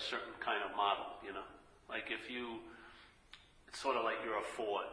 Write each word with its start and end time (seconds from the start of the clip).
a 0.00 0.04
certain 0.08 0.32
kind 0.40 0.64
of 0.64 0.72
model, 0.72 1.20
you 1.20 1.36
know? 1.36 1.44
Like 1.92 2.08
if 2.08 2.32
you, 2.32 2.64
it's 3.68 3.76
sort 3.76 4.00
of 4.00 4.08
like 4.08 4.16
you're 4.24 4.40
a 4.40 4.50
Ford, 4.56 4.88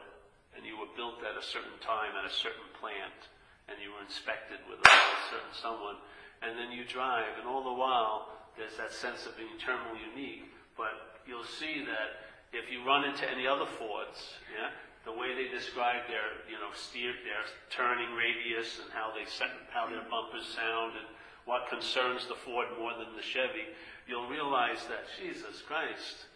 and 0.51 0.67
you 0.67 0.75
were 0.75 0.91
built 0.99 1.23
at 1.23 1.39
a 1.39 1.45
certain 1.45 1.79
time 1.79 2.11
at 2.19 2.27
a 2.27 2.33
certain 2.33 2.67
plant, 2.75 3.31
and 3.71 3.79
you 3.79 3.95
were 3.95 4.03
inspected 4.03 4.59
with 4.67 4.83
a 4.83 4.91
certain 5.31 5.55
someone, 5.55 5.95
and 6.43 6.59
then 6.59 6.75
you 6.75 6.83
drive, 6.83 7.39
and 7.39 7.47
all 7.47 7.63
the 7.63 7.71
while, 7.71 8.35
there's 8.59 8.75
that 8.75 8.91
sense 8.91 9.23
of 9.23 9.37
being 9.39 9.55
terminally 9.61 10.03
unique, 10.11 10.51
but 10.75 11.23
you'll 11.23 11.47
see 11.47 11.85
that 11.87 12.27
if 12.51 12.67
you 12.67 12.83
run 12.83 13.05
into 13.05 13.23
any 13.29 13.45
other 13.45 13.69
Fords, 13.77 14.41
yeah, 14.49 14.73
the 15.05 15.13
way 15.13 15.31
they 15.37 15.47
describe 15.47 16.03
their, 16.09 16.41
you 16.49 16.57
know, 16.59 16.73
steer, 16.73 17.13
their 17.23 17.43
turning 17.69 18.11
radius 18.17 18.81
and 18.81 18.89
how 18.91 19.13
they 19.13 19.23
set, 19.29 19.51
how 19.71 19.87
their 19.87 20.03
bumpers 20.09 20.47
sound 20.51 20.97
and 20.97 21.07
what 21.47 21.71
concerns 21.71 22.27
the 22.27 22.35
Ford 22.35 22.67
more 22.77 22.91
than 22.91 23.15
the 23.15 23.23
Chevy, 23.23 23.71
you'll 24.05 24.27
realize 24.27 24.83
that, 24.91 25.07
Jesus 25.15 25.63
Christ, 25.63 26.27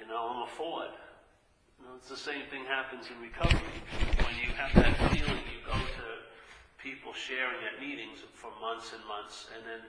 you 0.00 0.08
know, 0.08 0.24
I'm 0.32 0.48
a 0.48 0.50
Ford. 0.56 0.88
You 1.76 1.84
know, 1.84 2.00
it's 2.00 2.08
the 2.08 2.16
same 2.16 2.48
thing 2.48 2.64
happens 2.64 3.12
in 3.12 3.20
recovery. 3.20 3.76
When 4.24 4.34
you 4.40 4.56
have 4.56 4.72
that 4.80 4.96
feeling, 5.12 5.44
you 5.52 5.60
go 5.68 5.76
to 5.76 6.06
people 6.80 7.12
sharing 7.12 7.60
at 7.60 7.76
meetings 7.76 8.24
for 8.32 8.48
months 8.56 8.96
and 8.96 9.04
months, 9.04 9.52
and 9.52 9.68
then 9.68 9.84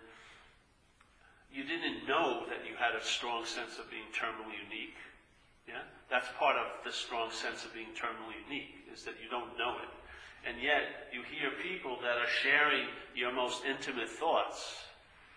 you 1.48 1.64
didn't 1.64 2.04
know 2.04 2.44
that 2.52 2.68
you 2.68 2.76
had 2.76 3.00
a 3.00 3.04
strong 3.04 3.48
sense 3.48 3.80
of 3.80 3.88
being 3.88 4.12
terminally 4.12 4.60
unique. 4.60 5.00
Yeah? 5.72 5.88
That's 6.12 6.28
part 6.36 6.60
of 6.60 6.84
the 6.84 6.92
strong 6.92 7.32
sense 7.32 7.64
of 7.64 7.72
being 7.72 7.96
terminally 7.96 8.44
unique, 8.44 8.92
is 8.92 9.08
that 9.08 9.16
you 9.24 9.32
don't 9.32 9.56
know 9.56 9.80
it. 9.80 9.92
And 10.46 10.62
yet, 10.62 11.10
you 11.12 11.26
hear 11.26 11.50
people 11.58 11.98
that 12.02 12.22
are 12.22 12.30
sharing 12.30 12.86
your 13.16 13.34
most 13.34 13.66
intimate 13.66 14.10
thoughts, 14.10 14.86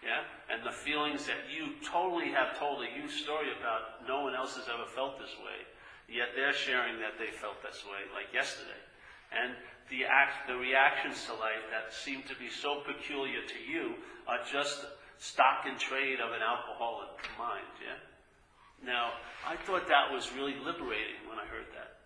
yeah? 0.04 0.22
And 0.52 0.60
the 0.62 0.74
feelings 0.74 1.26
that 1.26 1.48
you 1.48 1.74
totally 1.80 2.30
have 2.30 2.58
told 2.58 2.84
a 2.84 2.92
huge 2.92 3.24
story 3.24 3.48
about, 3.58 4.06
no 4.06 4.22
one 4.22 4.34
else 4.34 4.54
has 4.56 4.68
ever 4.68 4.84
felt 4.84 5.18
this 5.18 5.34
way. 5.40 5.64
Yet 6.08 6.36
they're 6.36 6.52
sharing 6.52 7.00
that 7.00 7.18
they 7.18 7.32
felt 7.32 7.60
this 7.64 7.84
way, 7.84 8.04
like 8.12 8.32
yesterday. 8.32 8.78
And 9.32 9.56
the 9.90 10.04
act, 10.04 10.46
the 10.46 10.56
reactions 10.56 11.24
to 11.26 11.32
life 11.34 11.64
that 11.72 11.92
seem 11.92 12.22
to 12.28 12.36
be 12.36 12.48
so 12.48 12.84
peculiar 12.84 13.40
to 13.44 13.60
you 13.64 13.96
are 14.28 14.44
just 14.44 14.84
stock 15.18 15.64
and 15.66 15.78
trade 15.80 16.20
of 16.20 16.32
an 16.32 16.44
alcoholic 16.44 17.16
mind, 17.36 17.72
yeah? 17.80 17.98
Now, 18.84 19.16
I 19.46 19.56
thought 19.56 19.88
that 19.88 20.12
was 20.12 20.30
really 20.36 20.54
liberating 20.62 21.26
when 21.26 21.38
I 21.40 21.46
heard 21.50 21.66
that. 21.74 21.98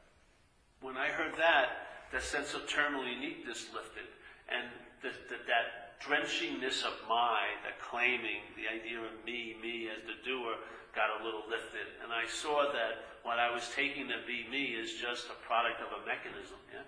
When 0.81 0.97
I 0.97 1.09
heard 1.09 1.37
that, 1.37 1.92
the 2.13 2.21
sense 2.21 2.55
of 2.55 2.69
terminal 2.69 3.09
uniqueness 3.09 3.69
lifted, 3.75 4.05
and 4.49 4.69
the, 5.01 5.11
the, 5.33 5.41
that 5.49 5.97
drenchingness 6.05 6.85
of 6.85 6.95
my, 7.09 7.57
the 7.65 7.73
claiming, 7.81 8.45
the 8.59 8.69
idea 8.69 8.99
of 8.99 9.13
me, 9.25 9.57
me 9.63 9.89
as 9.89 10.03
the 10.05 10.19
doer, 10.23 10.55
got 10.95 11.09
a 11.21 11.25
little 11.25 11.43
lifted. 11.49 11.89
And 12.05 12.13
I 12.13 12.29
saw 12.29 12.69
that 12.73 13.17
what 13.23 13.39
I 13.39 13.49
was 13.49 13.71
taking 13.75 14.09
to 14.09 14.21
be 14.27 14.45
me 14.51 14.77
is 14.77 14.95
just 15.01 15.33
a 15.33 15.39
product 15.47 15.81
of 15.81 15.89
a 15.89 16.05
mechanism, 16.05 16.61
yeah? 16.69 16.85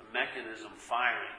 A 0.00 0.06
mechanism 0.12 0.72
firing. 0.76 1.38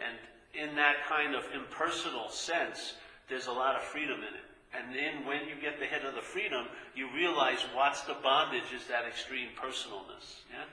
And 0.00 0.18
in 0.56 0.74
that 0.76 1.06
kind 1.08 1.34
of 1.34 1.44
impersonal 1.54 2.28
sense, 2.28 2.94
there's 3.28 3.46
a 3.46 3.52
lot 3.52 3.76
of 3.76 3.82
freedom 3.82 4.18
in 4.18 4.34
it. 4.34 4.48
And 4.74 4.94
then 4.94 5.24
when 5.26 5.46
you 5.48 5.54
get 5.60 5.78
the 5.78 5.86
head 5.86 6.04
of 6.04 6.14
the 6.14 6.20
freedom, 6.20 6.66
you 6.94 7.08
realize 7.14 7.64
what's 7.74 8.02
the 8.02 8.16
bondage 8.22 8.74
is 8.74 8.86
that 8.88 9.06
extreme 9.06 9.48
personalness. 9.54 10.42
Yeah? 10.50 10.66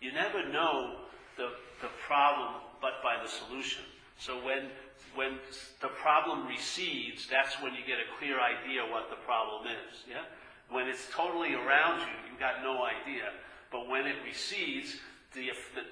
You 0.00 0.12
never 0.12 0.46
know 0.48 0.96
the, 1.36 1.50
the 1.80 1.90
problem 2.06 2.60
but 2.80 3.00
by 3.02 3.16
the 3.22 3.28
solution. 3.28 3.82
So 4.18 4.36
when, 4.44 4.68
when 5.14 5.40
the 5.80 5.88
problem 5.88 6.46
recedes, 6.46 7.26
that's 7.26 7.56
when 7.62 7.72
you 7.74 7.80
get 7.86 7.98
a 7.98 8.08
clear 8.18 8.36
idea 8.38 8.84
what 8.84 9.10
the 9.10 9.16
problem 9.24 9.66
is. 9.66 10.04
Yeah? 10.08 10.28
When 10.68 10.86
it's 10.86 11.08
totally 11.10 11.54
around 11.54 12.00
you, 12.00 12.14
you've 12.28 12.40
got 12.40 12.62
no 12.62 12.84
idea. 12.84 13.32
But 13.72 13.88
when 13.88 14.06
it 14.06 14.16
recedes, 14.24 15.00
the, 15.32 15.50
the, 15.74 15.84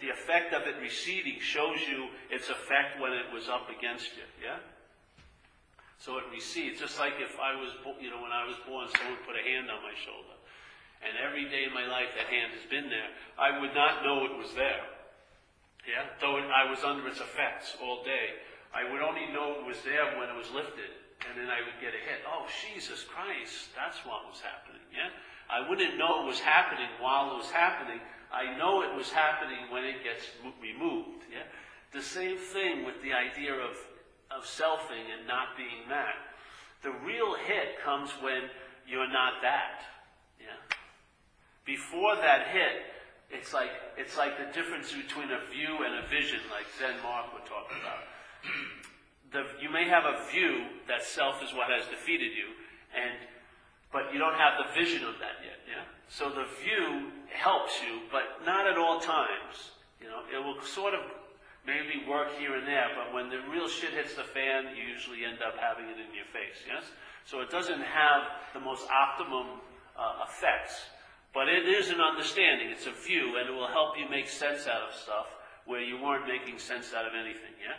the 0.00 0.10
effect 0.10 0.52
of 0.54 0.66
it 0.66 0.80
receding 0.80 1.38
shows 1.38 1.78
you 1.86 2.08
its 2.30 2.50
effect 2.50 2.98
when 2.98 3.12
it 3.12 3.30
was 3.32 3.48
up 3.48 3.68
against 3.70 4.10
you. 4.16 4.26
Yeah? 4.42 4.58
So 5.98 6.18
it 6.18 6.24
recedes, 6.32 6.80
just 6.80 6.98
like 6.98 7.14
if 7.18 7.38
I 7.38 7.54
was, 7.54 7.74
you 8.00 8.10
know, 8.10 8.22
when 8.22 8.32
I 8.32 8.46
was 8.46 8.56
born, 8.66 8.88
someone 8.96 9.18
put 9.26 9.34
a 9.34 9.44
hand 9.44 9.70
on 9.70 9.82
my 9.82 9.94
shoulder. 9.98 10.34
And 11.02 11.14
every 11.18 11.46
day 11.46 11.62
in 11.66 11.74
my 11.74 11.86
life 11.86 12.10
that 12.16 12.26
hand 12.26 12.50
has 12.54 12.66
been 12.70 12.90
there. 12.90 13.10
I 13.38 13.60
would 13.60 13.74
not 13.74 14.02
know 14.02 14.26
it 14.26 14.34
was 14.34 14.54
there. 14.54 14.82
Yeah? 15.88 16.04
Though 16.20 16.36
I 16.36 16.68
was 16.68 16.84
under 16.84 17.08
its 17.08 17.20
effects 17.20 17.76
all 17.80 18.04
day. 18.04 18.36
I 18.76 18.84
would 18.84 19.00
only 19.00 19.32
know 19.32 19.56
it 19.56 19.64
was 19.64 19.80
there 19.80 20.20
when 20.20 20.28
it 20.28 20.36
was 20.36 20.52
lifted. 20.52 20.92
And 21.24 21.34
then 21.40 21.48
I 21.48 21.64
would 21.64 21.80
get 21.80 21.96
a 21.96 22.02
hit. 22.04 22.20
Oh, 22.28 22.44
Jesus 22.68 23.02
Christ, 23.08 23.72
that's 23.72 24.04
what 24.04 24.28
was 24.28 24.44
happening. 24.44 24.84
Yeah? 24.92 25.08
I 25.48 25.64
wouldn't 25.64 25.96
know 25.96 26.22
it 26.22 26.26
was 26.28 26.38
happening 26.38 26.92
while 27.00 27.32
it 27.32 27.40
was 27.40 27.50
happening. 27.50 27.98
I 28.28 28.52
know 28.60 28.84
it 28.84 28.92
was 28.92 29.08
happening 29.08 29.72
when 29.72 29.88
it 29.88 30.04
gets 30.04 30.28
removed. 30.60 31.24
Yeah? 31.32 31.48
The 31.96 32.04
same 32.04 32.36
thing 32.36 32.84
with 32.84 33.00
the 33.00 33.16
idea 33.16 33.56
of 33.56 33.72
of 34.30 34.44
selfing 34.44 35.08
and 35.16 35.26
not 35.26 35.56
being 35.56 35.88
that. 35.88 36.14
The 36.82 36.92
real 37.04 37.34
hit 37.34 37.80
comes 37.84 38.10
when 38.20 38.42
you're 38.86 39.10
not 39.10 39.40
that. 39.42 39.82
Yeah. 40.40 40.60
Before 41.64 42.16
that 42.16 42.48
hit, 42.48 42.84
it's 43.30 43.52
like 43.52 43.70
it's 43.96 44.16
like 44.16 44.38
the 44.38 44.52
difference 44.52 44.92
between 44.92 45.30
a 45.30 45.40
view 45.52 45.84
and 45.84 46.04
a 46.04 46.08
vision, 46.08 46.40
like 46.50 46.66
Zen 46.78 46.96
Mark 47.02 47.32
would 47.34 47.46
talk 47.46 47.70
about. 47.70 48.04
The, 49.28 49.44
you 49.60 49.68
may 49.68 49.84
have 49.84 50.08
a 50.08 50.24
view 50.32 50.64
that 50.88 51.04
self 51.04 51.44
is 51.44 51.52
what 51.52 51.68
has 51.68 51.84
defeated 51.92 52.32
you, 52.32 52.48
and 52.96 53.12
but 53.92 54.08
you 54.08 54.18
don't 54.18 54.40
have 54.40 54.56
the 54.56 54.72
vision 54.72 55.04
of 55.04 55.20
that 55.20 55.44
yet. 55.44 55.60
Yeah. 55.68 55.84
So 56.08 56.32
the 56.32 56.48
view 56.64 57.12
helps 57.28 57.76
you, 57.84 58.08
but 58.10 58.40
not 58.46 58.66
at 58.66 58.78
all 58.78 59.00
times. 59.00 59.76
You 60.00 60.08
know, 60.08 60.24
it 60.32 60.40
will 60.40 60.62
sort 60.62 60.94
of 60.94 61.00
maybe 61.68 62.00
work 62.08 62.32
here 62.40 62.56
and 62.56 62.66
there, 62.66 62.88
but 62.96 63.12
when 63.12 63.28
the 63.28 63.44
real 63.52 63.68
shit 63.68 63.92
hits 63.92 64.14
the 64.14 64.24
fan, 64.24 64.72
you 64.72 64.88
usually 64.88 65.24
end 65.28 65.44
up 65.44 65.60
having 65.60 65.84
it 65.84 66.00
in 66.00 66.08
your 66.16 66.24
face, 66.32 66.64
yes? 66.64 66.88
So 67.28 67.40
it 67.44 67.50
doesn't 67.50 67.84
have 67.84 68.22
the 68.54 68.60
most 68.60 68.88
optimum 68.88 69.60
uh, 69.92 70.24
effects, 70.24 70.88
but 71.38 71.46
it 71.46 71.70
is 71.70 71.86
an 71.94 72.02
understanding, 72.02 72.66
it's 72.74 72.90
a 72.90 72.96
view, 73.06 73.38
and 73.38 73.46
it 73.46 73.54
will 73.54 73.70
help 73.70 73.94
you 73.94 74.10
make 74.10 74.26
sense 74.26 74.66
out 74.66 74.82
of 74.82 74.90
stuff 74.90 75.30
where 75.70 75.78
you 75.78 75.94
weren't 75.94 76.26
making 76.26 76.58
sense 76.58 76.90
out 76.90 77.06
of 77.06 77.14
anything, 77.14 77.54
yeah? 77.62 77.78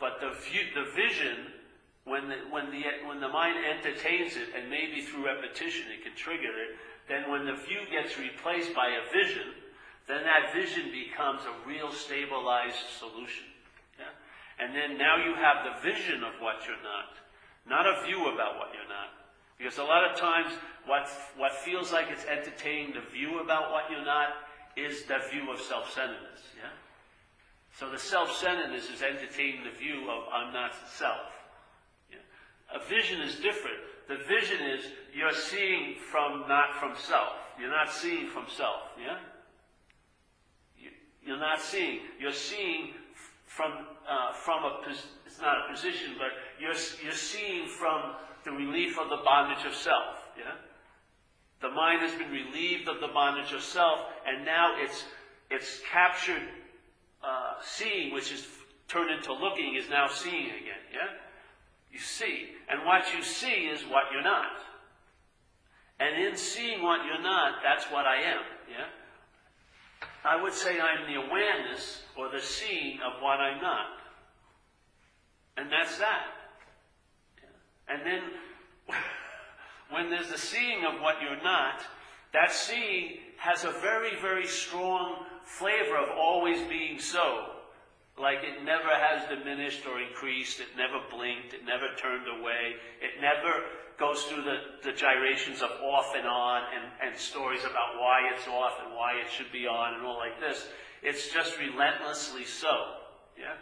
But 0.00 0.16
the 0.24 0.32
view, 0.48 0.64
the 0.72 0.88
vision, 0.96 1.52
when 2.08 2.32
the, 2.32 2.40
when 2.48 2.72
the, 2.72 2.80
when 3.04 3.20
the 3.20 3.28
mind 3.28 3.60
entertains 3.60 4.40
it, 4.40 4.48
and 4.56 4.72
maybe 4.72 5.04
through 5.04 5.28
repetition 5.28 5.92
it 5.92 6.08
can 6.08 6.16
trigger 6.16 6.48
it, 6.48 6.80
then 7.04 7.28
when 7.28 7.44
the 7.44 7.60
view 7.68 7.84
gets 7.92 8.16
replaced 8.16 8.72
by 8.72 8.88
a 8.88 9.04
vision, 9.12 9.52
then 10.08 10.24
that 10.24 10.56
vision 10.56 10.88
becomes 10.88 11.44
a 11.44 11.52
real 11.68 11.92
stabilized 11.92 12.80
solution. 12.96 13.44
Yeah? 14.00 14.08
And 14.56 14.72
then 14.72 14.96
now 14.96 15.20
you 15.20 15.36
have 15.36 15.68
the 15.68 15.76
vision 15.84 16.24
of 16.24 16.32
what 16.40 16.64
you're 16.64 16.80
not, 16.80 17.12
not 17.68 17.84
a 17.84 18.08
view 18.08 18.32
about 18.32 18.56
what 18.56 18.72
you're 18.72 18.88
not. 18.88 19.12
Because 19.60 19.76
a 19.76 19.84
lot 19.84 20.08
of 20.08 20.16
times, 20.16 20.52
what, 20.86 21.08
what 21.36 21.52
feels 21.52 21.92
like 21.92 22.06
it's 22.10 22.24
entertaining 22.24 22.94
the 22.94 23.02
view 23.12 23.40
about 23.40 23.70
what 23.72 23.90
you're 23.90 24.04
not 24.04 24.28
is 24.76 25.04
the 25.04 25.18
view 25.30 25.50
of 25.50 25.60
self-centeredness. 25.60 26.40
Yeah? 26.56 26.70
So 27.78 27.90
the 27.90 27.98
self-centeredness 27.98 28.90
is 28.90 29.02
entertaining 29.02 29.64
the 29.64 29.76
view 29.78 30.10
of 30.10 30.24
I'm 30.32 30.52
not 30.52 30.72
self. 30.94 31.32
Yeah? 32.10 32.18
A 32.74 32.84
vision 32.88 33.20
is 33.20 33.36
different. 33.36 33.78
The 34.08 34.18
vision 34.28 34.60
is 34.62 34.84
you're 35.14 35.32
seeing 35.32 35.96
from 36.10 36.46
not 36.48 36.76
from 36.76 36.94
self. 36.96 37.34
You're 37.58 37.70
not 37.70 37.90
seeing 37.90 38.28
from 38.28 38.44
self. 38.48 38.82
Yeah? 39.00 39.18
You're 41.24 41.40
not 41.40 41.60
seeing. 41.60 42.00
You're 42.20 42.32
seeing 42.32 42.92
from, 43.46 43.72
uh, 44.08 44.32
from 44.32 44.62
a, 44.62 44.82
it's 45.26 45.40
not 45.40 45.56
a 45.66 45.72
position, 45.72 46.14
but 46.18 46.28
you're, 46.60 46.76
you're 47.02 47.12
seeing 47.12 47.66
from 47.66 48.14
the 48.44 48.52
relief 48.52 48.96
of 49.00 49.08
the 49.08 49.18
bondage 49.24 49.66
of 49.66 49.74
self. 49.74 50.22
Yeah? 50.38 50.52
The 51.60 51.70
mind 51.70 52.02
has 52.02 52.14
been 52.14 52.30
relieved 52.30 52.88
of 52.88 53.00
the 53.00 53.08
bondage 53.08 53.52
of 53.52 53.62
self, 53.62 54.00
and 54.26 54.44
now 54.44 54.74
it's, 54.78 55.04
it's 55.50 55.80
captured 55.90 56.42
uh, 57.24 57.54
seeing, 57.64 58.12
which 58.12 58.30
is 58.30 58.46
turned 58.88 59.10
into 59.10 59.32
looking, 59.32 59.74
is 59.74 59.88
now 59.88 60.06
seeing 60.08 60.46
again. 60.46 60.84
Yeah? 60.92 61.16
You 61.90 61.98
see. 61.98 62.50
And 62.68 62.84
what 62.84 63.14
you 63.16 63.22
see 63.22 63.66
is 63.66 63.82
what 63.82 64.04
you're 64.12 64.22
not. 64.22 64.52
And 65.98 66.22
in 66.22 66.36
seeing 66.36 66.82
what 66.82 67.06
you're 67.06 67.22
not, 67.22 67.54
that's 67.62 67.84
what 67.86 68.06
I 68.06 68.16
am. 68.16 68.42
Yeah? 68.70 68.86
I 70.24 70.40
would 70.40 70.52
say 70.52 70.78
I'm 70.78 71.10
the 71.10 71.20
awareness 71.20 72.02
or 72.18 72.30
the 72.30 72.40
seeing 72.40 72.98
of 73.00 73.22
what 73.22 73.40
I'm 73.40 73.62
not. 73.62 73.86
And 75.56 75.70
that's 75.72 75.96
that. 75.98 76.26
And 77.88 78.04
then, 78.04 78.22
when 79.90 80.10
there's 80.10 80.28
the 80.28 80.38
seeing 80.38 80.84
of 80.84 81.00
what 81.00 81.16
you're 81.20 81.42
not, 81.42 81.82
that 82.32 82.52
seeing 82.52 83.18
has 83.38 83.64
a 83.64 83.70
very, 83.80 84.20
very 84.20 84.46
strong 84.46 85.24
flavor 85.44 85.96
of 85.96 86.10
always 86.16 86.60
being 86.68 86.98
so. 86.98 87.52
Like 88.18 88.38
it 88.42 88.64
never 88.64 88.88
has 88.88 89.28
diminished 89.28 89.86
or 89.86 90.00
increased. 90.00 90.60
It 90.60 90.68
never 90.76 91.04
blinked. 91.10 91.54
It 91.54 91.64
never 91.64 91.86
turned 92.00 92.26
away. 92.40 92.74
It 93.00 93.20
never 93.20 93.64
goes 93.98 94.22
through 94.24 94.42
the, 94.42 94.56
the 94.84 94.92
gyrations 94.92 95.62
of 95.62 95.70
off 95.82 96.12
and 96.16 96.26
on 96.26 96.62
and, 96.74 97.08
and 97.08 97.18
stories 97.18 97.60
about 97.60 98.00
why 98.00 98.30
it's 98.34 98.46
off 98.48 98.74
and 98.84 98.94
why 98.94 99.14
it 99.20 99.30
should 99.30 99.52
be 99.52 99.66
on 99.66 99.94
and 99.94 100.04
all 100.04 100.16
like 100.18 100.40
this. 100.40 100.66
It's 101.02 101.32
just 101.32 101.58
relentlessly 101.58 102.44
so. 102.44 102.74
Yeah? 103.38 103.56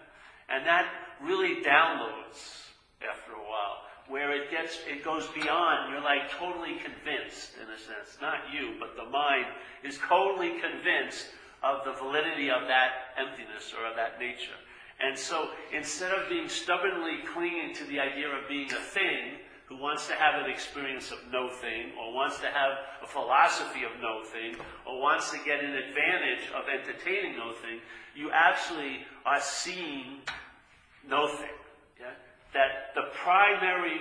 And 0.48 0.66
that 0.66 0.86
really 1.22 1.62
downloads 1.62 2.70
after 3.02 3.32
a 3.32 3.42
while 3.42 3.83
where 4.08 4.32
it 4.32 4.50
gets, 4.50 4.78
it 4.86 5.04
goes 5.04 5.26
beyond, 5.28 5.90
you're 5.90 6.02
like 6.02 6.30
totally 6.30 6.76
convinced 6.76 7.52
in 7.56 7.68
a 7.70 7.78
sense. 7.78 8.18
Not 8.20 8.52
you, 8.52 8.74
but 8.78 8.96
the 8.96 9.08
mind 9.10 9.46
is 9.82 9.98
totally 10.08 10.60
convinced 10.60 11.26
of 11.62 11.84
the 11.84 11.92
validity 11.92 12.50
of 12.50 12.68
that 12.68 13.16
emptiness 13.16 13.72
or 13.72 13.88
of 13.88 13.96
that 13.96 14.18
nature. 14.18 14.58
And 15.00 15.18
so 15.18 15.48
instead 15.72 16.12
of 16.12 16.28
being 16.28 16.48
stubbornly 16.48 17.24
clinging 17.32 17.74
to 17.74 17.84
the 17.84 17.98
idea 17.98 18.28
of 18.28 18.48
being 18.48 18.70
a 18.70 18.84
thing, 18.92 19.40
who 19.66 19.78
wants 19.78 20.06
to 20.08 20.14
have 20.14 20.44
an 20.44 20.50
experience 20.50 21.10
of 21.10 21.18
no 21.32 21.48
thing, 21.48 21.92
or 21.98 22.12
wants 22.12 22.38
to 22.38 22.46
have 22.46 22.72
a 23.02 23.06
philosophy 23.06 23.82
of 23.82 23.90
no 24.00 24.22
thing, 24.22 24.54
or 24.86 25.00
wants 25.00 25.30
to 25.30 25.38
get 25.38 25.64
an 25.64 25.74
advantage 25.74 26.50
of 26.54 26.68
entertaining 26.68 27.36
no 27.36 27.52
thing, 27.52 27.80
you 28.14 28.30
actually 28.30 28.98
are 29.24 29.40
seeing 29.40 30.20
no 31.08 31.26
thing. 31.28 31.48
That 32.54 32.94
the 32.94 33.10
primary 33.22 34.00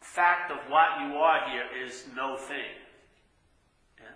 fact 0.00 0.50
of 0.50 0.58
what 0.68 1.00
you 1.00 1.16
are 1.16 1.48
here 1.50 1.64
is 1.84 2.04
no 2.14 2.36
thing. 2.36 2.72
Yeah? 3.98 4.14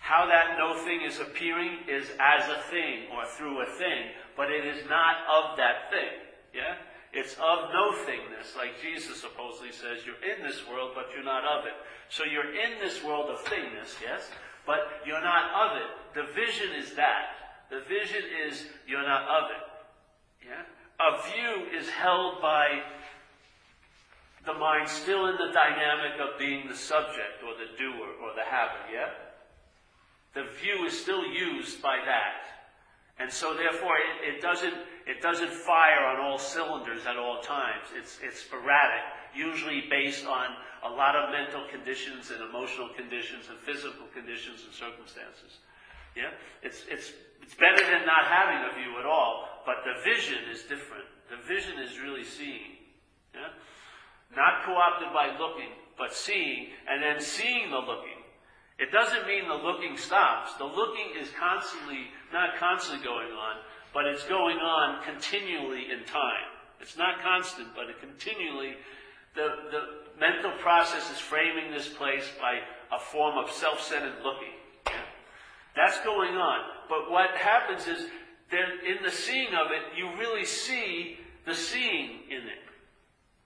How 0.00 0.26
that 0.26 0.58
no 0.58 0.74
thing 0.84 1.02
is 1.02 1.20
appearing 1.20 1.78
is 1.88 2.10
as 2.18 2.48
a 2.48 2.60
thing 2.70 3.04
or 3.14 3.24
through 3.26 3.62
a 3.62 3.66
thing, 3.66 4.10
but 4.36 4.50
it 4.50 4.66
is 4.66 4.88
not 4.88 5.16
of 5.30 5.56
that 5.58 5.90
thing. 5.90 6.10
Yeah? 6.52 6.74
It's 7.12 7.34
of 7.34 7.70
no 7.72 7.92
thingness, 8.06 8.56
like 8.56 8.80
Jesus 8.80 9.20
supposedly 9.20 9.72
says, 9.72 10.06
you're 10.06 10.22
in 10.22 10.46
this 10.46 10.66
world, 10.68 10.92
but 10.94 11.06
you're 11.14 11.24
not 11.24 11.44
of 11.44 11.66
it. 11.66 11.74
So 12.08 12.24
you're 12.24 12.54
in 12.54 12.78
this 12.80 13.02
world 13.02 13.30
of 13.30 13.44
thingness, 13.44 14.00
yes, 14.00 14.30
but 14.64 14.78
you're 15.04 15.22
not 15.22 15.70
of 15.70 15.76
it. 15.76 15.90
The 16.14 16.32
vision 16.34 16.70
is 16.78 16.94
that. 16.94 17.34
The 17.70 17.80
vision 17.88 18.22
is 18.46 18.66
you're 18.86 19.02
not 19.02 19.22
of 19.22 19.50
it. 19.50 20.46
Yeah? 20.48 20.62
A 21.00 21.22
view 21.32 21.78
is 21.78 21.88
held 21.88 22.42
by 22.42 22.82
the 24.44 24.54
mind 24.54 24.88
still 24.88 25.26
in 25.26 25.36
the 25.36 25.52
dynamic 25.52 26.20
of 26.20 26.38
being 26.38 26.68
the 26.68 26.76
subject 26.76 27.40
or 27.44 27.54
the 27.54 27.76
doer 27.78 28.08
or 28.22 28.34
the 28.34 28.44
habit, 28.44 28.92
yeah? 28.92 29.08
The 30.34 30.44
view 30.60 30.84
is 30.84 30.98
still 30.98 31.26
used 31.26 31.82
by 31.82 31.98
that. 32.04 32.60
And 33.18 33.30
so 33.30 33.54
therefore 33.54 33.96
it, 33.96 34.36
it, 34.36 34.40
doesn't 34.40 34.74
it 35.06 35.20
doesn't 35.20 35.50
fire 35.50 36.06
on 36.06 36.20
all 36.20 36.38
cylinders 36.38 37.04
at 37.06 37.16
all 37.16 37.40
times. 37.40 37.84
It's 37.94 38.18
it's 38.22 38.40
sporadic, 38.40 39.04
usually 39.34 39.84
based 39.90 40.24
on 40.24 40.56
a 40.84 40.88
lot 40.88 41.16
of 41.16 41.30
mental 41.30 41.64
conditions 41.70 42.30
and 42.30 42.40
emotional 42.40 42.88
conditions 42.96 43.48
and 43.50 43.58
physical 43.58 44.06
conditions 44.14 44.64
and 44.64 44.72
circumstances. 44.72 45.60
Yeah? 46.16 46.30
It's 46.62 46.84
it's 46.88 47.12
it's 47.42 47.54
better 47.54 47.82
than 47.82 48.06
not 48.06 48.24
having 48.26 48.62
a 48.70 48.74
view 48.78 48.98
at 48.98 49.06
all, 49.06 49.48
but 49.66 49.76
the 49.84 50.02
vision 50.04 50.38
is 50.52 50.62
different. 50.62 51.04
The 51.30 51.36
vision 51.46 51.78
is 51.78 51.98
really 51.98 52.24
seeing. 52.24 52.78
Yeah? 53.34 53.54
Not 54.36 54.64
co-opted 54.64 55.12
by 55.12 55.36
looking, 55.38 55.70
but 55.98 56.14
seeing, 56.14 56.68
and 56.88 57.02
then 57.02 57.20
seeing 57.20 57.70
the 57.70 57.78
looking. 57.78 58.20
It 58.78 58.90
doesn't 58.92 59.26
mean 59.26 59.46
the 59.46 59.54
looking 59.54 59.96
stops. 59.96 60.54
The 60.54 60.64
looking 60.64 61.12
is 61.20 61.28
constantly, 61.38 62.08
not 62.32 62.56
constantly 62.58 63.04
going 63.04 63.30
on, 63.30 63.56
but 63.92 64.06
it's 64.06 64.24
going 64.24 64.56
on 64.56 65.02
continually 65.04 65.90
in 65.92 66.04
time. 66.06 66.48
It's 66.80 66.96
not 66.96 67.20
constant, 67.20 67.68
but 67.74 67.90
it 67.90 68.00
continually, 68.00 68.74
the, 69.34 69.48
the 69.70 69.82
mental 70.18 70.52
process 70.58 71.10
is 71.10 71.18
framing 71.18 71.70
this 71.70 71.88
place 71.88 72.24
by 72.40 72.60
a 72.90 72.98
form 72.98 73.36
of 73.36 73.50
self-centered 73.50 74.24
looking. 74.24 74.56
That's 75.80 76.04
going 76.04 76.34
on. 76.34 76.60
But 76.88 77.10
what 77.10 77.30
happens 77.36 77.86
is, 77.86 78.06
that 78.50 78.84
in 78.84 79.02
the 79.02 79.10
seeing 79.10 79.54
of 79.54 79.70
it, 79.70 79.96
you 79.96 80.10
really 80.18 80.44
see 80.44 81.16
the 81.46 81.54
seeing 81.54 82.20
in 82.28 82.42
it. 82.48 82.64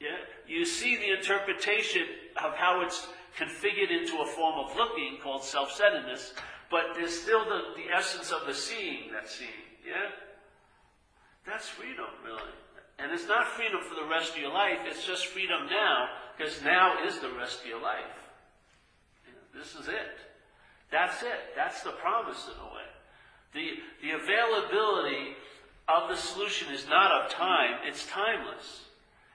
Yeah? 0.01 0.17
You 0.47 0.65
see 0.65 0.97
the 0.97 1.17
interpretation 1.17 2.03
of 2.43 2.55
how 2.55 2.83
it's 2.85 3.07
configured 3.39 3.91
into 3.91 4.19
a 4.19 4.27
form 4.27 4.65
of 4.65 4.77
looking 4.77 5.19
called 5.23 5.45
self-centeredness, 5.45 6.35
but 6.71 6.95
there's 6.95 7.21
still 7.21 7.45
the, 7.45 7.61
the 7.77 7.95
essence 7.95 8.33
of 8.33 8.47
the 8.47 8.55
seeing 8.55 9.13
that 9.13 9.29
seeing. 9.29 9.51
Yeah? 9.87 10.11
That's 11.47 11.69
freedom, 11.69 12.07
really. 12.25 12.51
And 12.99 13.13
it's 13.13 13.29
not 13.29 13.49
freedom 13.49 13.81
for 13.83 13.95
the 13.95 14.09
rest 14.09 14.33
of 14.33 14.39
your 14.39 14.53
life, 14.53 14.79
it's 14.87 15.07
just 15.07 15.27
freedom 15.27 15.67
now, 15.69 16.09
because 16.37 16.63
now 16.63 17.05
is 17.07 17.19
the 17.19 17.31
rest 17.31 17.61
of 17.61 17.67
your 17.67 17.83
life. 17.83 18.17
Yeah, 19.27 19.61
this 19.61 19.75
is 19.75 19.89
it. 19.89 20.24
That's 20.95 21.25
it. 21.25 21.51
That's 21.57 21.83
the 21.83 21.91
promise 21.91 22.47
in 22.47 22.55
a 22.55 22.71
way. 22.71 22.87
The, 23.51 23.83
the 24.01 24.15
availability 24.15 25.35
of 25.89 26.09
the 26.09 26.15
solution 26.15 26.73
is 26.73 26.87
not 26.87 27.11
of 27.11 27.33
time, 27.33 27.83
it's 27.85 28.07
timeless. 28.07 28.87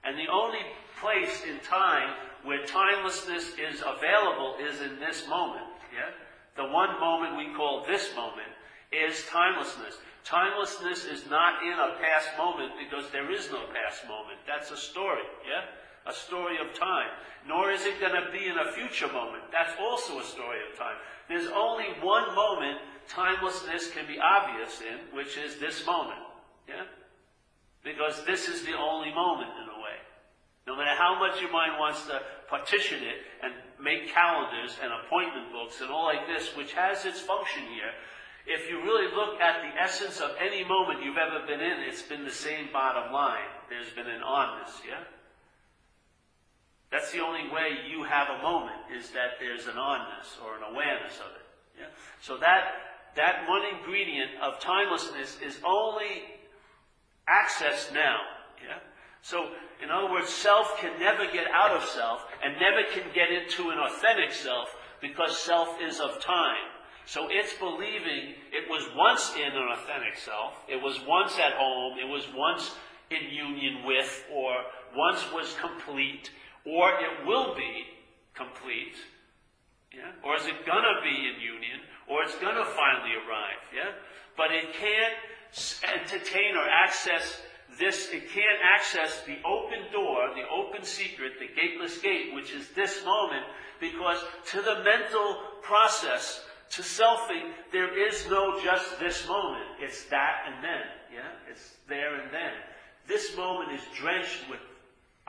And 0.05 0.17
the 0.17 0.31
only 0.31 0.63
place 1.01 1.43
in 1.43 1.59
time 1.59 2.15
where 2.45 2.65
timelessness 2.65 3.59
is 3.59 3.83
available 3.85 4.55
is 4.63 4.79
in 4.79 4.99
this 5.01 5.27
moment. 5.27 5.67
Yeah? 5.91 6.15
The 6.55 6.71
one 6.71 6.97
moment 6.97 7.35
we 7.35 7.53
call 7.53 7.83
this 7.85 8.15
moment 8.15 8.55
is 8.93 9.25
timelessness. 9.27 9.99
Timelessness 10.23 11.03
is 11.03 11.29
not 11.29 11.61
in 11.61 11.75
a 11.75 11.99
past 11.99 12.29
moment 12.37 12.71
because 12.79 13.11
there 13.11 13.29
is 13.31 13.51
no 13.51 13.59
past 13.75 14.07
moment. 14.07 14.39
That's 14.47 14.71
a 14.71 14.77
story, 14.77 15.27
yeah? 15.43 15.67
A 16.07 16.13
story 16.13 16.57
of 16.57 16.77
time. 16.77 17.09
Nor 17.47 17.71
is 17.71 17.85
it 17.85 17.99
going 17.99 18.13
to 18.13 18.31
be 18.31 18.47
in 18.47 18.57
a 18.57 18.71
future 18.71 19.07
moment. 19.07 19.43
That's 19.51 19.73
also 19.79 20.19
a 20.19 20.23
story 20.23 20.59
of 20.69 20.77
time. 20.77 20.95
There's 21.27 21.47
only 21.47 21.85
one 22.01 22.33
moment 22.35 22.79
timelessness 23.09 23.91
can 23.91 24.05
be 24.07 24.19
obvious 24.19 24.81
in, 24.81 25.15
which 25.15 25.37
is 25.37 25.57
this 25.57 25.85
moment, 25.85 26.19
yeah? 26.67 26.85
Because 27.83 28.23
this 28.25 28.47
is 28.47 28.63
the 28.63 28.77
only 28.77 29.13
moment 29.13 29.49
in 29.61 29.69
a 29.69 29.81
way. 29.81 29.97
no 30.67 30.75
matter 30.77 30.93
how 30.93 31.17
much 31.17 31.41
your 31.41 31.51
mind 31.51 31.73
wants 31.79 32.05
to 32.05 32.21
partition 32.47 33.01
it 33.01 33.25
and 33.41 33.53
make 33.81 34.13
calendars 34.13 34.77
and 34.83 34.93
appointment 34.93 35.51
books 35.51 35.81
and 35.81 35.89
all 35.89 36.05
like 36.05 36.27
this, 36.27 36.55
which 36.55 36.73
has 36.73 37.05
its 37.05 37.19
function 37.19 37.63
here, 37.73 37.89
if 38.45 38.69
you 38.69 38.81
really 38.81 39.09
look 39.15 39.41
at 39.41 39.61
the 39.61 39.81
essence 39.81 40.19
of 40.19 40.31
any 40.39 40.63
moment 40.63 41.03
you've 41.03 41.17
ever 41.17 41.45
been 41.47 41.59
in, 41.59 41.79
it's 41.87 42.03
been 42.03 42.23
the 42.23 42.31
same 42.31 42.69
bottom 42.71 43.11
line. 43.11 43.49
There's 43.69 43.89
been 43.89 44.07
an 44.07 44.21
onness, 44.21 44.85
yeah? 44.87 45.01
That's 46.91 47.11
the 47.11 47.19
only 47.19 47.49
way 47.53 47.77
you 47.89 48.03
have 48.03 48.27
a 48.29 48.41
moment, 48.41 48.77
is 48.95 49.11
that 49.11 49.37
there's 49.39 49.67
an 49.67 49.75
onness 49.75 50.41
or 50.43 50.57
an 50.57 50.63
awareness 50.73 51.15
of 51.19 51.31
it. 51.35 51.45
Yeah? 51.79 51.85
So 52.21 52.37
that, 52.37 52.73
that 53.15 53.47
one 53.47 53.61
ingredient 53.77 54.31
of 54.41 54.59
timelessness 54.59 55.37
is 55.45 55.59
only 55.63 56.23
accessed 57.29 57.93
now. 57.93 58.17
Yeah? 58.65 58.79
So, 59.21 59.51
in 59.83 59.91
other 59.91 60.09
words, 60.09 60.29
self 60.29 60.77
can 60.79 60.97
never 60.99 61.25
get 61.31 61.47
out 61.53 61.71
of 61.71 61.83
self 61.83 62.25
and 62.43 62.55
never 62.59 62.83
can 62.91 63.03
get 63.13 63.29
into 63.29 63.69
an 63.69 63.77
authentic 63.77 64.31
self 64.31 64.75
because 65.01 65.37
self 65.37 65.77
is 65.81 65.99
of 65.99 66.21
time. 66.23 66.69
So 67.05 67.27
it's 67.29 67.53
believing 67.53 68.35
it 68.51 68.69
was 68.69 68.87
once 68.95 69.33
in 69.35 69.51
an 69.51 69.67
authentic 69.73 70.15
self, 70.15 70.53
it 70.67 70.81
was 70.81 70.99
once 71.07 71.39
at 71.39 71.53
home, 71.53 71.97
it 71.97 72.07
was 72.07 72.27
once 72.35 72.75
in 73.09 73.33
union 73.33 73.83
with, 73.83 74.25
or 74.31 74.53
once 74.95 75.25
was 75.33 75.55
complete, 75.59 76.29
or 76.65 76.89
it 76.91 77.25
will 77.25 77.55
be 77.55 77.85
complete. 78.33 78.95
Yeah? 79.93 80.11
Or 80.23 80.35
is 80.35 80.45
it 80.45 80.65
gonna 80.65 81.01
be 81.03 81.15
in 81.27 81.41
union, 81.41 81.81
or 82.07 82.23
it's 82.23 82.35
gonna 82.35 82.65
finally 82.65 83.15
arrive, 83.15 83.61
yeah? 83.73 83.91
But 84.37 84.51
it 84.51 84.73
can't 84.73 85.17
entertain 85.83 86.55
or 86.55 86.67
access 86.69 87.41
this, 87.77 88.09
it 88.11 88.29
can't 88.29 88.59
access 88.75 89.23
the 89.25 89.37
open 89.45 89.91
door, 89.91 90.33
the 90.35 90.47
open 90.49 90.83
secret, 90.83 91.33
the 91.39 91.47
gateless 91.47 91.97
gate, 91.99 92.33
which 92.33 92.51
is 92.51 92.69
this 92.75 93.03
moment, 93.05 93.45
because 93.79 94.23
to 94.51 94.61
the 94.61 94.83
mental 94.83 95.37
process, 95.61 96.43
to 96.71 96.81
selfing, 96.81 97.51
there 97.71 97.97
is 98.07 98.27
no 98.29 98.59
just 98.61 98.99
this 98.99 99.27
moment. 99.27 99.65
It's 99.79 100.05
that 100.05 100.45
and 100.47 100.63
then. 100.63 100.83
Yeah? 101.13 101.31
It's 101.49 101.75
there 101.87 102.21
and 102.21 102.31
then. 102.31 102.53
This 103.07 103.35
moment 103.35 103.71
is 103.71 103.81
drenched 103.95 104.49
with 104.49 104.59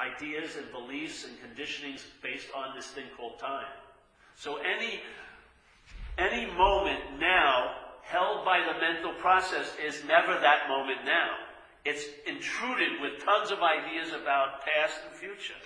ideas 0.01 0.57
and 0.57 0.71
beliefs 0.73 1.27
and 1.27 1.35
conditionings 1.39 2.05
based 2.23 2.49
on 2.57 2.75
this 2.75 2.87
thing 2.87 3.05
called 3.17 3.39
time. 3.39 3.67
So 4.37 4.57
any, 4.57 5.01
any 6.19 6.47
moment 6.53 7.01
now 7.19 7.75
held 8.03 8.45
by 8.45 8.61
the 8.61 8.79
mental 8.81 9.13
process 9.21 9.75
is 9.85 10.03
never 10.05 10.35
that 10.41 10.69
moment 10.69 11.05
now. 11.05 11.29
It's 11.85 12.05
intruded 12.27 13.01
with 13.01 13.25
tons 13.25 13.51
of 13.51 13.59
ideas 13.61 14.09
about 14.09 14.63
past 14.63 15.01
and 15.07 15.17
future. 15.17 15.61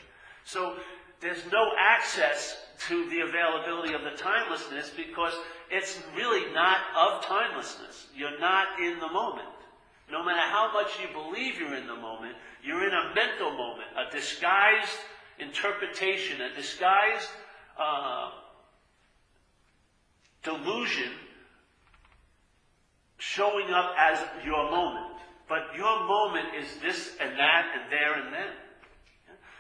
So 0.45 0.77
there's 1.21 1.45
no 1.51 1.71
access 1.79 2.57
to 2.89 3.09
the 3.11 3.21
availability 3.21 3.95
of 3.95 4.03
the 4.03 4.11
timelessness 4.11 4.91
because 4.91 5.33
it's 5.71 6.01
really 6.17 6.53
not 6.53 6.79
of 6.97 7.25
timelessness. 7.25 8.07
You're 8.15 8.39
not 8.39 8.79
in 8.81 8.99
the 8.99 9.09
moment. 9.09 9.49
No 10.11 10.25
matter 10.25 10.41
how 10.41 10.73
much 10.73 10.99
you 11.01 11.09
believe 11.13 11.59
you're 11.59 11.75
in 11.75 11.87
the 11.87 11.97
moment, 11.97 12.35
you're 12.63 12.87
in 12.87 12.93
a 12.93 13.15
mental 13.15 13.51
moment, 13.51 13.89
a 13.97 14.11
disguised 14.15 14.99
interpretation, 15.39 16.41
a 16.41 16.55
disguised 16.55 17.29
uh, 17.79 18.31
delusion 20.43 21.11
showing 23.19 23.71
up 23.71 23.95
as 23.99 24.19
your 24.45 24.71
moment. 24.71 25.15
But 25.49 25.77
your 25.77 26.07
moment 26.07 26.49
is 26.59 26.69
this 26.81 27.17
and 27.21 27.39
that 27.39 27.67
and 27.75 27.93
there 27.93 28.15
and 28.15 28.33
then. 28.33 28.53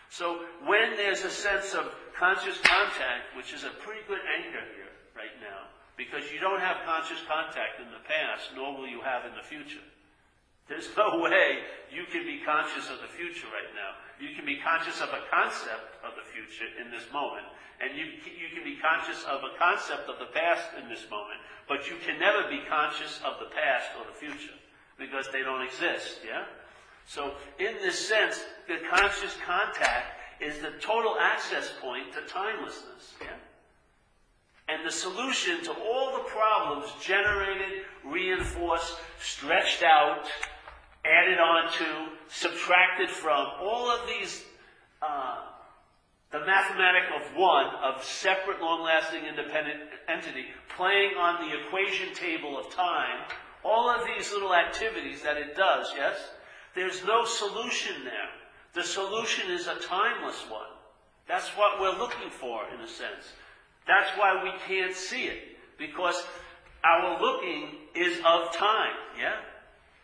So 0.09 0.41
when 0.67 0.97
there's 0.97 1.25
a 1.25 1.31
sense 1.31 1.75
of 1.75 1.93
conscious 2.17 2.59
contact, 2.63 3.37
which 3.37 3.53
is 3.53 3.65
a 3.65 3.71
pretty 3.83 4.01
good 4.07 4.21
anchor 4.39 4.65
here 4.77 4.93
right 5.17 5.35
now, 5.41 5.69
because 5.97 6.31
you 6.33 6.39
don't 6.39 6.61
have 6.61 6.77
conscious 6.87 7.19
contact 7.27 7.81
in 7.81 7.87
the 7.91 8.03
past, 8.07 8.51
nor 8.55 8.77
will 8.77 8.87
you 8.87 9.01
have 9.01 9.25
in 9.25 9.35
the 9.35 9.43
future. 9.43 9.83
There's 10.69 10.89
no 10.97 11.21
way 11.21 11.61
you 11.93 12.05
can 12.11 12.25
be 12.25 12.41
conscious 12.45 12.89
of 12.89 13.01
the 13.05 13.13
future 13.13 13.47
right 13.53 13.73
now. 13.77 14.01
You 14.17 14.35
can 14.35 14.47
be 14.47 14.57
conscious 14.65 15.01
of 15.01 15.11
a 15.13 15.27
concept 15.29 16.01
of 16.01 16.17
the 16.17 16.25
future 16.25 16.71
in 16.81 16.91
this 16.91 17.05
moment, 17.13 17.45
and 17.83 17.93
you, 17.99 18.07
you 18.25 18.49
can 18.55 18.65
be 18.65 18.81
conscious 18.81 19.23
of 19.29 19.45
a 19.45 19.59
concept 19.59 20.09
of 20.09 20.19
the 20.19 20.33
past 20.33 20.73
in 20.81 20.89
this 20.89 21.05
moment, 21.11 21.41
but 21.69 21.91
you 21.91 21.97
can 22.01 22.19
never 22.19 22.49
be 22.49 22.65
conscious 22.69 23.21
of 23.27 23.37
the 23.39 23.53
past 23.53 23.93
or 23.99 24.07
the 24.09 24.17
future 24.17 24.57
because 24.97 25.29
they 25.33 25.43
don't 25.43 25.63
exist, 25.63 26.25
yeah? 26.25 26.45
So, 27.07 27.35
in 27.59 27.75
this 27.83 27.99
sense, 28.09 28.41
the 28.67 28.79
conscious 28.89 29.37
contact 29.45 30.17
is 30.41 30.59
the 30.59 30.73
total 30.81 31.17
access 31.21 31.73
point 31.81 32.13
to 32.15 32.23
timelessness, 32.33 33.13
yeah? 33.21 33.37
And 34.69 34.87
the 34.87 34.91
solution 34.91 35.63
to 35.65 35.73
all 35.73 36.17
the 36.17 36.25
problems 36.25 36.87
generated, 37.03 37.85
reinforced, 38.03 38.97
stretched 39.21 39.83
out, 39.83 40.25
added 41.05 41.39
on 41.39 41.71
to, 41.73 41.87
subtracted 42.29 43.11
from, 43.11 43.47
all 43.61 43.91
of 43.91 44.07
these, 44.07 44.45
uh, 45.03 45.43
the 46.33 46.41
mathematic 46.41 47.03
of 47.15 47.37
one, 47.37 47.67
of 47.83 48.03
separate, 48.03 48.61
long-lasting, 48.61 49.25
independent 49.25 49.81
entity, 50.09 50.47
playing 50.77 51.13
on 51.19 51.47
the 51.47 51.55
equation 51.67 52.15
table 52.15 52.59
of 52.59 52.75
time, 52.75 53.21
all 53.65 53.89
of 53.89 54.07
these 54.07 54.33
little 54.33 54.55
activities 54.55 55.23
that 55.23 55.37
it 55.37 55.57
does, 55.57 55.89
yes? 55.95 56.17
There's 56.75 57.05
no 57.05 57.25
solution 57.25 58.05
there. 58.05 58.31
The 58.75 58.83
solution 58.83 59.51
is 59.51 59.67
a 59.67 59.77
timeless 59.77 60.45
one. 60.49 60.67
That's 61.29 61.49
what 61.51 61.81
we're 61.81 61.97
looking 61.97 62.31
for, 62.31 62.63
in 62.75 62.81
a 62.81 62.89
sense. 62.89 63.33
That's 63.87 64.11
why 64.19 64.43
we 64.43 64.51
can't 64.67 64.95
see 64.95 65.25
it. 65.25 65.57
Because 65.79 66.17
our 66.85 67.21
looking 67.21 67.71
is 67.95 68.19
of 68.19 68.53
time, 68.53 68.97
yeah? 69.19 69.37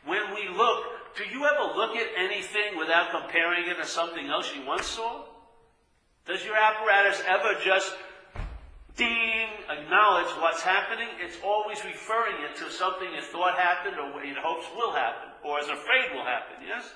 When 0.04 0.34
we 0.34 0.48
look, 0.48 0.84
do 1.16 1.24
you 1.24 1.44
ever 1.44 1.74
look 1.76 1.96
at 1.96 2.08
anything 2.16 2.78
without 2.78 3.10
comparing 3.10 3.68
it 3.68 3.76
to 3.76 3.86
something 3.86 4.28
else 4.28 4.50
you 4.54 4.66
once 4.66 4.86
saw? 4.86 5.24
Does 6.26 6.44
your 6.44 6.56
apparatus 6.56 7.22
ever 7.26 7.58
just 7.64 7.92
ding, 8.96 9.48
acknowledge 9.68 10.30
what's 10.40 10.62
happening? 10.62 11.08
It's 11.20 11.36
always 11.44 11.84
referring 11.84 12.36
it 12.44 12.56
to 12.56 12.70
something 12.70 13.08
it 13.12 13.24
thought 13.24 13.58
happened 13.58 13.96
or 13.98 14.22
it 14.22 14.36
hopes 14.36 14.66
will 14.76 14.92
happen 14.92 15.30
or 15.44 15.58
is 15.58 15.68
afraid 15.68 16.12
will 16.14 16.24
happen, 16.24 16.56
yes? 16.66 16.92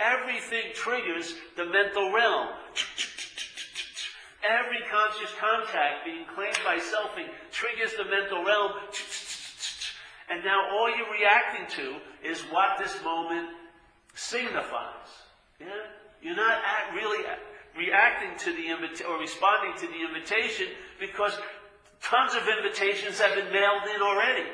Everything 0.00 0.72
triggers 0.74 1.34
the 1.56 1.66
mental 1.66 2.12
realm. 2.12 2.48
Every 4.42 4.80
conscious 4.90 5.30
contact 5.38 6.04
being 6.04 6.24
claimed 6.34 6.58
by 6.64 6.78
selfing 6.78 7.30
triggers 7.52 7.94
the 7.94 8.04
mental 8.04 8.44
realm. 8.44 8.72
And 10.32 10.42
now 10.42 10.72
all 10.72 10.88
you're 10.88 11.12
reacting 11.12 11.68
to 11.76 12.00
is 12.24 12.40
what 12.48 12.78
this 12.78 12.96
moment 13.04 13.50
signifies. 14.14 15.12
Yeah? 15.60 15.68
You're 16.22 16.36
not 16.36 16.56
really 16.94 17.22
reacting 17.76 18.38
to 18.38 18.56
the 18.56 18.68
invitation 18.72 19.06
or 19.12 19.20
responding 19.20 19.76
to 19.76 19.86
the 19.92 20.00
invitation 20.00 20.68
because 20.98 21.36
tons 22.00 22.32
of 22.32 22.48
invitations 22.48 23.20
have 23.20 23.34
been 23.36 23.52
mailed 23.52 23.84
in 23.94 24.00
already. 24.00 24.48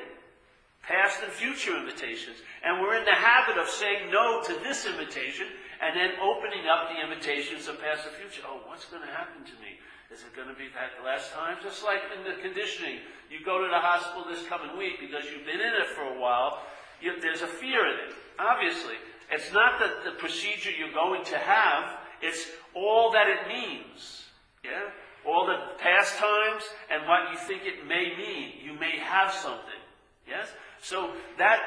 Past 0.83 1.23
and 1.23 1.31
future 1.31 1.77
invitations. 1.77 2.39
And 2.65 2.81
we're 2.83 2.99
in 2.99 3.05
the 3.05 3.15
habit 3.15 3.57
of 3.57 3.69
saying 3.69 4.11
no 4.11 4.43
to 4.43 4.55
this 4.65 4.85
invitation 4.85 5.47
and 5.81 5.95
then 5.95 6.19
opening 6.19 6.67
up 6.67 6.91
the 6.91 6.99
invitations 6.99 7.69
of 7.69 7.81
past 7.81 8.03
and 8.09 8.17
future. 8.17 8.43
Oh, 8.49 8.67
what's 8.67 8.87
going 8.87 9.07
to 9.07 9.15
happen 9.15 9.45
to 9.45 9.57
me? 9.63 9.79
Is 10.13 10.25
it 10.25 10.35
going 10.35 10.49
to 10.49 10.55
be 10.55 10.73
that 10.73 11.05
last 11.05 11.33
time? 11.33 11.59
Just 11.63 11.85
like 11.85 12.01
in 12.17 12.25
the 12.25 12.41
conditioning. 12.41 13.05
You 13.31 13.45
go 13.45 13.61
to 13.61 13.69
the 13.69 13.79
hospital 13.79 14.25
this 14.25 14.47
coming 14.49 14.77
week 14.79 15.01
because 15.01 15.25
you've 15.29 15.45
been 15.45 15.61
in 15.61 15.75
it 15.85 15.89
for 15.95 16.03
a 16.03 16.19
while. 16.19 16.65
You, 17.01 17.21
there's 17.21 17.43
a 17.43 17.47
fear 17.47 17.85
in 17.85 18.09
it. 18.09 18.15
Obviously. 18.39 18.97
It's 19.31 19.53
not 19.53 19.79
the, 19.79 20.11
the 20.11 20.17
procedure 20.17 20.71
you're 20.71 20.97
going 20.97 21.25
to 21.27 21.37
have. 21.37 22.01
It's 22.23 22.49
all 22.75 23.13
that 23.13 23.29
it 23.29 23.49
means. 23.49 24.25
Yeah? 24.65 24.89
All 25.29 25.47
the 25.47 25.77
past 25.77 26.17
times 26.17 26.65
and 26.91 27.07
what 27.07 27.31
you 27.31 27.39
think 27.47 27.63
it 27.67 27.87
may 27.87 28.17
mean. 28.17 28.65
You 28.65 28.73
may 28.81 28.97
have 28.97 29.31
something. 29.31 29.83
Yes? 30.27 30.49
So 30.81 31.11
that 31.37 31.61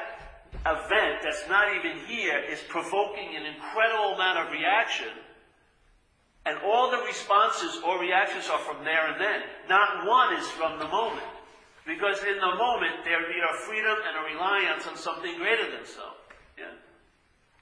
event 0.66 1.22
that's 1.22 1.48
not 1.48 1.76
even 1.76 1.98
here 2.06 2.42
is 2.50 2.58
provoking 2.68 3.36
an 3.36 3.46
incredible 3.46 4.14
amount 4.14 4.38
of 4.38 4.52
reaction. 4.52 5.14
And 6.44 6.58
all 6.64 6.90
the 6.90 6.98
responses 7.06 7.80
or 7.86 8.00
reactions 8.00 8.48
are 8.48 8.58
from 8.58 8.84
there 8.84 9.06
and 9.12 9.20
then. 9.20 9.42
Not 9.68 10.06
one 10.06 10.36
is 10.36 10.46
from 10.48 10.78
the 10.78 10.88
moment. 10.88 11.26
Because 11.86 12.18
in 12.22 12.36
the 12.36 12.54
moment, 12.56 13.04
there 13.04 13.20
be 13.20 13.38
a 13.38 13.56
freedom 13.66 13.96
and 14.06 14.16
a 14.18 14.34
reliance 14.34 14.86
on 14.86 14.96
something 14.96 15.36
greater 15.38 15.70
than 15.70 15.84
self. 15.84 16.14
Yeah? 16.58 16.74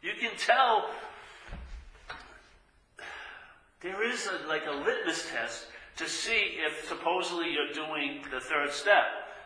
You 0.03 0.13
can 0.19 0.37
tell 0.37 0.91
there 3.81 4.03
is 4.03 4.29
a, 4.29 4.47
like 4.49 4.63
a 4.67 4.73
litmus 4.73 5.27
test 5.31 5.67
to 5.97 6.09
see 6.09 6.57
if 6.61 6.87
supposedly 6.89 7.53
you're 7.53 7.73
doing 7.73 8.23
the 8.31 8.41
third 8.41 8.73
step. 8.73 9.05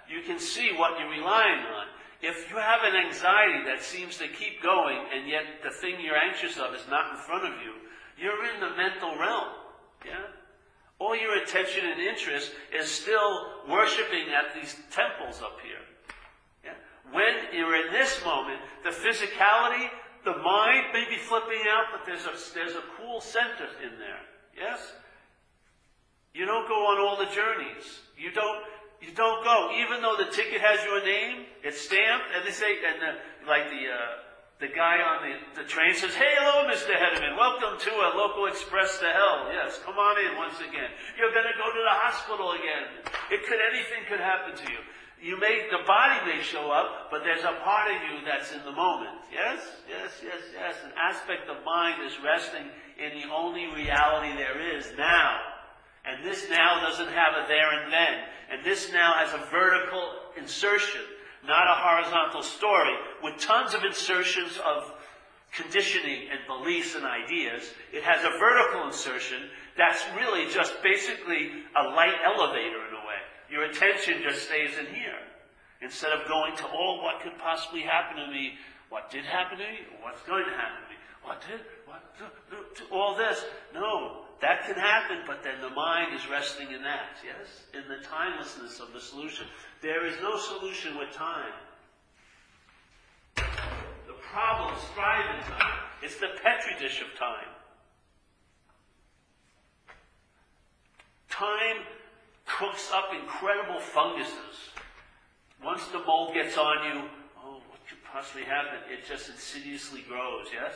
You 0.08 0.22
can 0.22 0.38
see 0.38 0.72
what 0.76 0.98
you're 0.98 1.10
relying 1.10 1.60
on. 1.60 1.86
If 2.20 2.50
you 2.50 2.56
have 2.56 2.80
an 2.82 2.96
anxiety 2.96 3.64
that 3.66 3.82
seems 3.82 4.18
to 4.18 4.28
keep 4.28 4.62
going 4.62 4.98
and 5.14 5.28
yet 5.28 5.62
the 5.62 5.70
thing 5.70 6.00
you're 6.00 6.16
anxious 6.16 6.56
of 6.56 6.74
is 6.74 6.86
not 6.88 7.10
in 7.10 7.16
front 7.18 7.44
of 7.44 7.52
you, 7.62 7.74
you're 8.18 8.44
in 8.54 8.60
the 8.60 8.76
mental 8.76 9.18
realm. 9.18 9.48
Yeah? 10.04 10.26
All 10.98 11.16
your 11.16 11.42
attention 11.42 11.84
and 11.86 12.00
interest 12.00 12.52
is 12.78 12.90
still 12.90 13.46
worshiping 13.68 14.28
at 14.30 14.54
these 14.54 14.76
temples 14.90 15.42
up 15.42 15.58
here. 15.62 15.82
Yeah? 16.64 16.74
When 17.12 17.58
you're 17.58 17.86
in 17.86 17.92
this 17.92 18.24
moment, 18.24 18.60
the 18.84 18.90
physicality 18.90 19.88
the 20.24 20.36
mind 20.40 20.88
may 20.92 21.04
be 21.08 21.16
flipping 21.16 21.60
out, 21.68 21.92
but 21.92 22.06
there's 22.06 22.24
a, 22.24 22.32
there's 22.54 22.72
a 22.72 22.84
cool 22.96 23.20
center 23.20 23.68
in 23.84 23.98
there. 23.98 24.24
Yes? 24.56 24.80
You 26.32 26.46
don't 26.46 26.66
go 26.66 26.74
on 26.74 26.98
all 26.98 27.16
the 27.16 27.30
journeys. 27.30 28.00
You 28.16 28.32
don't, 28.32 28.64
you 29.00 29.12
don't 29.14 29.44
go. 29.44 29.70
Even 29.76 30.00
though 30.00 30.16
the 30.16 30.32
ticket 30.32 30.60
has 30.62 30.82
your 30.84 31.04
name, 31.04 31.44
it's 31.62 31.80
stamped, 31.80 32.26
and 32.34 32.46
they 32.46 32.50
say, 32.50 32.72
and 32.88 33.02
the, 33.02 33.46
like 33.46 33.68
the, 33.68 33.84
uh, 33.84 34.23
the 34.60 34.70
guy 34.70 35.02
on 35.02 35.26
the, 35.26 35.62
the 35.62 35.66
train 35.66 35.94
says, 35.94 36.14
Hey, 36.14 36.30
hello, 36.38 36.70
Mr. 36.70 36.94
Hederman. 36.94 37.34
Welcome 37.34 37.74
to 37.74 37.90
a 37.90 38.14
local 38.14 38.46
express 38.46 38.98
to 39.02 39.10
hell. 39.10 39.50
Yes, 39.50 39.80
come 39.84 39.98
on 39.98 40.14
in 40.22 40.38
once 40.38 40.62
again. 40.62 40.94
You're 41.18 41.34
going 41.34 41.50
to 41.50 41.58
go 41.58 41.66
to 41.66 41.82
the 41.82 41.96
hospital 42.06 42.54
again. 42.54 43.02
It 43.34 43.42
could, 43.46 43.58
anything 43.58 44.06
could 44.06 44.22
happen 44.22 44.54
to 44.54 44.66
you. 44.70 44.78
You 45.18 45.40
may, 45.40 45.66
the 45.72 45.82
body 45.86 46.20
may 46.28 46.42
show 46.42 46.70
up, 46.70 47.10
but 47.10 47.24
there's 47.24 47.42
a 47.42 47.58
part 47.64 47.90
of 47.90 47.98
you 48.06 48.22
that's 48.24 48.52
in 48.52 48.62
the 48.62 48.76
moment. 48.76 49.16
Yes? 49.32 49.58
Yes, 49.88 50.20
yes, 50.22 50.42
yes. 50.52 50.74
An 50.84 50.92
aspect 51.00 51.48
of 51.48 51.64
mind 51.64 52.04
is 52.06 52.12
resting 52.22 52.68
in 53.00 53.10
the 53.18 53.26
only 53.34 53.66
reality 53.74 54.36
there 54.36 54.60
is 54.76 54.92
now. 54.98 55.40
And 56.04 56.24
this 56.24 56.46
now 56.50 56.80
doesn't 56.80 57.08
have 57.08 57.42
a 57.42 57.48
there 57.48 57.72
and 57.72 57.92
then. 57.92 58.14
And 58.52 58.64
this 58.64 58.92
now 58.92 59.14
has 59.16 59.32
a 59.32 59.44
vertical 59.50 60.04
insertion, 60.36 61.00
not 61.46 61.68
a 61.68 61.80
horizontal 61.80 62.42
story, 62.42 62.94
with 63.22 63.38
tons 63.38 63.74
of 63.74 63.84
insertions 63.84 64.58
of 64.64 64.92
conditioning 65.52 66.28
and 66.30 66.40
beliefs 66.46 66.94
and 66.94 67.04
ideas. 67.04 67.70
It 67.92 68.02
has 68.02 68.24
a 68.24 68.38
vertical 68.38 68.86
insertion 68.86 69.50
that's 69.76 70.04
really 70.16 70.50
just 70.50 70.82
basically 70.82 71.50
a 71.76 71.82
light 71.94 72.16
elevator 72.24 72.82
in 72.88 72.94
a 72.94 73.06
way. 73.06 73.22
Your 73.50 73.64
attention 73.64 74.22
just 74.22 74.46
stays 74.46 74.70
in 74.78 74.86
here. 74.86 75.18
Instead 75.80 76.12
of 76.12 76.26
going 76.26 76.56
to 76.56 76.66
all 76.66 77.02
what 77.02 77.20
could 77.22 77.38
possibly 77.38 77.82
happen 77.82 78.16
to 78.16 78.30
me, 78.30 78.54
what 78.88 79.10
did 79.10 79.24
happen 79.24 79.58
to 79.58 79.64
me, 79.64 79.78
what's 80.02 80.22
going 80.22 80.44
to 80.44 80.50
happen 80.50 80.82
to 80.82 80.90
me, 80.90 80.96
what 81.22 81.42
did, 81.48 81.60
what, 81.86 82.90
all 82.90 83.16
this. 83.16 83.44
No, 83.74 84.23
that 84.44 84.66
can 84.66 84.74
happen, 84.74 85.20
but 85.26 85.42
then 85.42 85.58
the 85.62 85.70
mind 85.70 86.14
is 86.14 86.28
resting 86.28 86.70
in 86.70 86.82
that, 86.82 87.16
yes? 87.24 87.64
In 87.72 87.88
the 87.88 88.04
timelessness 88.04 88.78
of 88.78 88.92
the 88.92 89.00
solution. 89.00 89.46
There 89.80 90.04
is 90.04 90.14
no 90.20 90.36
solution 90.36 90.98
with 90.98 91.12
time. 91.12 91.56
The 93.36 94.12
problems 94.20 94.82
thrive 94.94 95.24
in 95.34 95.50
time. 95.50 95.78
It's 96.02 96.16
the 96.16 96.28
petri 96.42 96.74
dish 96.78 97.00
of 97.00 97.18
time. 97.18 97.48
Time 101.30 101.80
cooks 102.44 102.90
up 102.92 103.16
incredible 103.18 103.80
funguses. 103.80 104.68
Once 105.64 105.86
the 105.88 106.00
mold 106.00 106.34
gets 106.34 106.58
on 106.58 106.84
you, 106.84 107.02
oh, 107.42 107.62
what 107.70 107.80
could 107.88 108.04
possibly 108.12 108.44
happen, 108.44 108.78
it 108.92 109.08
just 109.08 109.30
insidiously 109.30 110.02
grows, 110.06 110.48
yes? 110.52 110.74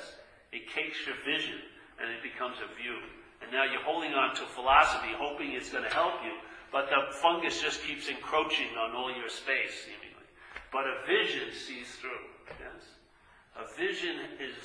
It 0.53 0.71
cakes 0.75 0.97
your 1.07 1.17
vision 1.23 1.59
and 2.01 2.11
it 2.11 2.23
becomes 2.23 2.57
a 2.65 2.75
view. 2.81 2.97
And 3.42 3.52
now 3.52 3.64
you're 3.64 3.83
holding 3.83 4.14
on 4.14 4.35
to 4.37 4.42
philosophy, 4.42 5.09
hoping 5.16 5.52
it's 5.52 5.71
going 5.71 5.85
to 5.85 5.95
help 5.95 6.14
you, 6.25 6.33
but 6.71 6.88
the 6.90 7.12
fungus 7.16 7.62
just 7.62 7.83
keeps 7.85 8.09
encroaching 8.09 8.68
on 8.78 8.95
all 8.95 9.14
your 9.14 9.28
space, 9.28 9.85
seemingly. 9.85 10.26
But 10.73 10.85
a 10.85 11.07
vision 11.07 11.49
sees 11.52 11.88
through, 11.97 12.28
yes? 12.61 12.85
A 13.57 13.64
vision 13.76 14.16
is, 14.38 14.57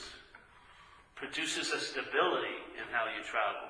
produces 1.15 1.71
a 1.71 1.79
stability 1.79 2.59
in 2.75 2.83
how 2.91 3.05
you 3.05 3.23
travel. 3.23 3.69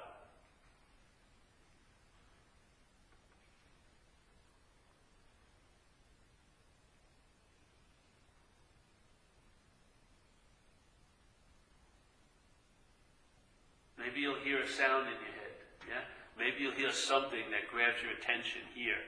Maybe 14.14 14.22
you'll 14.22 14.43
hear 14.54 14.62
a 14.62 14.70
sound 14.70 15.10
in 15.10 15.18
your 15.18 15.34
head. 15.42 15.56
Yeah? 15.90 16.06
Maybe 16.38 16.62
you'll 16.62 16.78
hear 16.78 16.94
something 16.94 17.50
that 17.50 17.74
grabs 17.74 17.98
your 18.06 18.14
attention 18.14 18.62
here. 18.78 19.02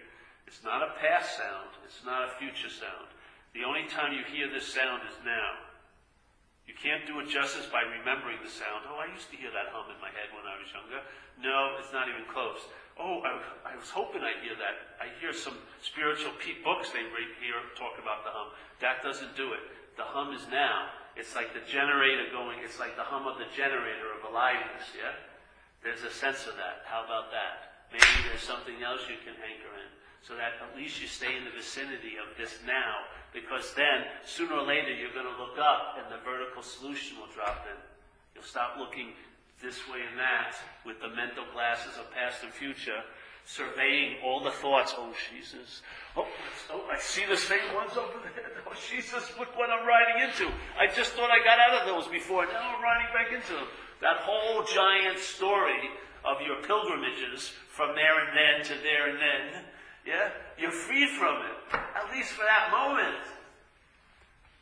It's 0.49 0.65
not 0.65 0.81
a 0.81 0.97
past 0.97 1.37
sound. 1.37 1.77
It's 1.85 2.01
not 2.01 2.25
a 2.25 2.33
future 2.41 2.73
sound. 2.73 3.13
The 3.53 3.61
only 3.61 3.85
time 3.85 4.17
you 4.17 4.25
hear 4.25 4.49
this 4.49 4.65
sound 4.65 5.05
is 5.05 5.13
now. 5.21 5.69
You 6.65 6.73
can't 6.73 7.05
do 7.05 7.21
it 7.21 7.29
justice 7.29 7.69
by 7.69 7.85
remembering 7.85 8.41
the 8.41 8.49
sound. 8.49 8.89
Oh, 8.89 8.97
I 8.97 9.05
used 9.13 9.29
to 9.29 9.37
hear 9.37 9.53
that 9.53 9.69
hum 9.69 9.85
in 9.93 10.01
my 10.01 10.09
head 10.09 10.33
when 10.33 10.49
I 10.49 10.57
was 10.57 10.65
younger. 10.73 10.97
No, 11.37 11.77
it's 11.77 11.93
not 11.93 12.09
even 12.09 12.25
close. 12.25 12.65
Oh, 12.97 13.21
I, 13.21 13.37
I 13.69 13.73
was 13.77 13.93
hoping 13.93 14.25
I'd 14.25 14.41
hear 14.41 14.57
that. 14.57 14.97
I 14.97 15.13
hear 15.21 15.29
some 15.29 15.61
spiritual 15.85 16.33
books 16.65 16.89
they 16.89 17.05
read 17.05 17.37
here 17.37 17.61
talk 17.77 18.01
about 18.01 18.25
the 18.25 18.33
hum. 18.33 18.49
That 18.81 19.05
doesn't 19.05 19.37
do 19.37 19.53
it. 19.53 19.61
The 19.93 20.09
hum 20.09 20.33
is 20.33 20.49
now. 20.49 20.89
It's 21.13 21.37
like 21.37 21.53
the 21.53 21.61
generator 21.69 22.33
going, 22.33 22.65
it's 22.65 22.81
like 22.81 22.97
the 22.97 23.05
hum 23.05 23.29
of 23.29 23.37
the 23.37 23.47
generator 23.53 24.09
of 24.09 24.25
aliveness, 24.25 24.89
yeah? 24.97 25.15
There's 25.85 26.01
a 26.01 26.09
sense 26.09 26.49
of 26.49 26.57
that. 26.57 26.81
How 26.89 27.05
about 27.05 27.29
that? 27.29 27.85
Maybe 27.93 28.25
there's 28.25 28.41
something 28.41 28.81
else 28.81 29.05
you 29.05 29.21
can 29.21 29.37
anchor 29.37 29.69
in 29.77 29.91
so 30.25 30.33
that 30.33 30.57
at 30.57 30.73
least 30.73 30.97
you 30.97 31.05
stay 31.05 31.37
in 31.37 31.45
the 31.45 31.53
vicinity 31.53 32.17
of 32.17 32.33
this 32.33 32.57
now 32.65 33.05
because 33.29 33.77
then 33.77 34.09
sooner 34.25 34.57
or 34.57 34.65
later 34.65 34.89
you're 34.89 35.13
going 35.13 35.29
to 35.29 35.37
look 35.37 35.61
up 35.61 36.01
and 36.01 36.09
the 36.09 36.17
vertical 36.25 36.65
solution 36.65 37.21
will 37.21 37.29
drop 37.29 37.69
in. 37.69 37.77
You'll 38.33 38.49
stop 38.49 38.81
looking 38.81 39.13
this 39.61 39.77
way 39.85 40.01
and 40.01 40.17
that 40.17 40.57
with 40.81 40.97
the 40.97 41.13
mental 41.13 41.45
glasses 41.53 41.93
of 42.01 42.09
past 42.09 42.41
and 42.41 42.49
future 42.49 43.05
surveying 43.45 44.17
all 44.23 44.43
the 44.43 44.51
thoughts. 44.51 44.93
Oh, 44.97 45.13
Jesus. 45.31 45.81
Oh, 46.17 46.27
oh, 46.71 46.89
I 46.91 46.99
see 46.99 47.25
the 47.29 47.37
same 47.37 47.73
ones 47.73 47.91
over 47.97 48.19
there. 48.23 48.43
Oh, 48.67 48.73
Jesus, 48.89 49.31
look 49.37 49.55
what 49.55 49.69
I'm 49.69 49.87
riding 49.87 50.27
into. 50.27 50.51
I 50.75 50.87
just 50.87 51.13
thought 51.13 51.29
I 51.29 51.37
got 51.45 51.59
out 51.59 51.81
of 51.81 51.87
those 51.87 52.11
before. 52.11 52.47
Now 52.47 52.75
I'm 52.75 52.81
riding 52.81 53.13
back 53.13 53.31
into 53.31 53.53
them. 53.53 53.67
That 54.01 54.17
whole 54.25 54.63
giant 54.63 55.19
story 55.19 55.85
of 56.25 56.41
your 56.41 56.57
pilgrimages 56.63 57.53
from 57.69 57.93
there 57.93 58.25
and 58.25 58.33
then 58.33 58.65
to 58.65 58.81
there 58.81 59.09
and 59.09 59.19
then, 59.19 59.63
yeah, 60.05 60.29
you're 60.57 60.71
free 60.71 61.07
from 61.07 61.35
it. 61.45 61.77
At 61.95 62.11
least 62.11 62.31
for 62.31 62.41
that 62.41 62.71
moment. 62.71 63.21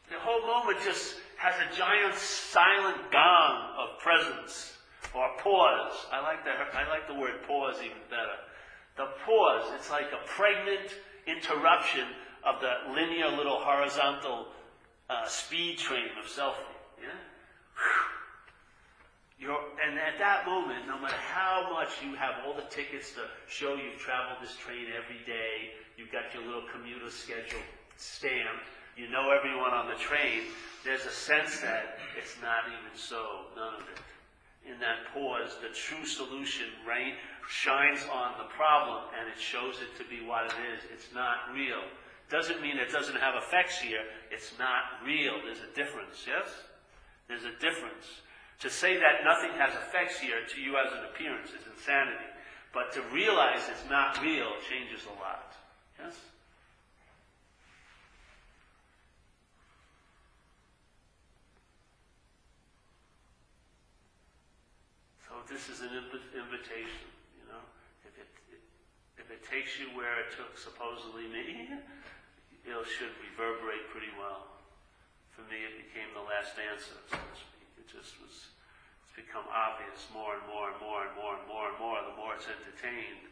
The 0.09 0.19
whole 0.19 0.45
moment 0.45 0.83
just 0.83 1.15
has 1.37 1.55
a 1.55 1.75
giant 1.75 2.15
silent 2.15 3.09
gong 3.09 3.75
of 3.79 3.99
presence 3.99 4.77
or 5.15 5.29
pause. 5.39 6.07
I 6.11 6.21
like 6.21 6.43
the 6.43 6.51
I 6.51 6.89
like 6.89 7.07
the 7.07 7.15
word 7.15 7.41
pause 7.47 7.77
even 7.79 8.03
better. 8.09 8.37
The 8.95 9.07
pause, 9.25 9.71
it's 9.75 9.89
like 9.89 10.12
a 10.13 10.27
pregnant 10.27 10.93
interruption 11.25 12.07
of 12.43 12.62
the 12.62 12.93
linear 12.93 13.29
little 13.29 13.57
horizontal 13.57 14.47
uh, 15.09 15.25
speed 15.27 15.77
train 15.77 16.09
of 16.19 16.29
selfie. 16.29 16.57
Yeah? 17.01 17.09
You're, 19.39 19.59
and 19.83 19.97
at 19.97 20.19
that 20.19 20.45
moment, 20.45 20.88
no 20.88 21.00
matter 21.00 21.15
how 21.15 21.69
much 21.73 21.89
you 22.03 22.15
have 22.15 22.36
all 22.45 22.53
the 22.53 22.69
tickets 22.69 23.13
to 23.13 23.21
show 23.47 23.75
you've 23.75 23.99
traveled 23.99 24.38
this 24.41 24.56
train 24.56 24.86
every 24.95 25.19
day, 25.25 25.73
you've 25.97 26.12
got 26.12 26.34
your 26.34 26.43
little 26.43 26.69
commuter 26.71 27.10
schedule 27.10 27.63
stamped, 27.97 28.69
you 28.95 29.10
know 29.10 29.32
everyone 29.32 29.73
on 29.73 29.88
the 29.88 29.95
train, 29.95 30.41
there's 30.86 31.06
a 31.06 31.12
sense 31.12 31.60
that 31.62 31.97
it's 32.17 32.36
not 32.41 32.67
even 32.67 32.95
so, 32.95 33.47
none 33.56 33.75
of 33.75 33.82
it 33.82 33.99
in 34.65 34.80
that 34.80 35.12
pause, 35.13 35.58
the 35.62 35.73
true 35.76 36.06
solution 36.06 36.67
rain 36.88 37.13
shines 37.49 37.99
on 38.12 38.38
the 38.38 38.47
problem 38.56 39.04
and 39.19 39.28
it 39.28 39.39
shows 39.39 39.76
it 39.84 39.91
to 40.02 40.08
be 40.10 40.26
what 40.26 40.45
it 40.45 40.56
is. 40.71 40.84
It's 40.91 41.13
not 41.13 41.52
real. 41.54 41.84
Doesn't 42.30 42.62
mean 42.62 42.78
it 42.78 42.91
doesn't 42.91 43.19
have 43.19 43.36
effects 43.36 43.80
here. 43.80 44.04
It's 44.32 44.54
not 44.58 45.04
real. 45.06 45.34
There's 45.43 45.60
a 45.60 45.76
difference, 45.76 46.23
yes? 46.26 46.47
There's 47.28 47.43
a 47.43 47.60
difference. 47.60 48.23
To 48.62 48.69
say 48.69 48.95
that 48.95 49.28
nothing 49.28 49.52
has 49.60 49.73
effects 49.76 50.19
here 50.19 50.39
to 50.47 50.62
you 50.62 50.78
as 50.78 50.91
an 50.93 51.04
appearance 51.12 51.49
is 51.49 51.67
insanity. 51.67 52.32
But 52.73 52.93
to 52.93 53.02
realize 53.13 53.67
it's 53.69 53.89
not 53.89 54.21
real 54.23 54.56
changes 54.69 55.06
a 55.06 55.19
lot. 55.19 55.54
Yes? 55.99 56.15
This 65.47 65.67
is 65.67 65.84
an 65.84 65.91
invitation, 66.36 67.08
you 67.36 67.45
know. 67.51 67.63
If 68.08 68.15
it, 68.15 68.29
if 69.19 69.27
it 69.32 69.41
takes 69.43 69.75
you 69.79 69.91
where 69.95 70.23
it 70.23 70.32
took 70.36 70.56
supposedly 70.56 71.27
me, 71.27 71.71
it 72.63 72.71
should 72.88 73.12
reverberate 73.19 73.91
pretty 73.91 74.12
well. 74.15 74.47
For 75.36 75.43
me, 75.49 75.65
it 75.65 75.89
became 75.89 76.13
the 76.13 76.23
last 76.23 76.56
answer, 76.56 76.95
so 77.10 77.17
to 77.19 77.36
speak. 77.36 77.67
It 77.75 77.88
just 77.89 78.15
was, 78.21 78.53
it's 79.03 79.15
become 79.17 79.43
obvious 79.49 80.08
more 80.13 80.38
and 80.38 80.45
more 80.47 80.71
and 80.71 80.79
more 80.79 81.10
and 81.10 81.13
more 81.17 81.34
and 81.36 81.45
more 81.49 81.65
and 81.73 81.77
more. 81.82 81.99
The 82.06 82.15
more 82.15 82.32
it's 82.38 82.47
entertained, 82.47 83.27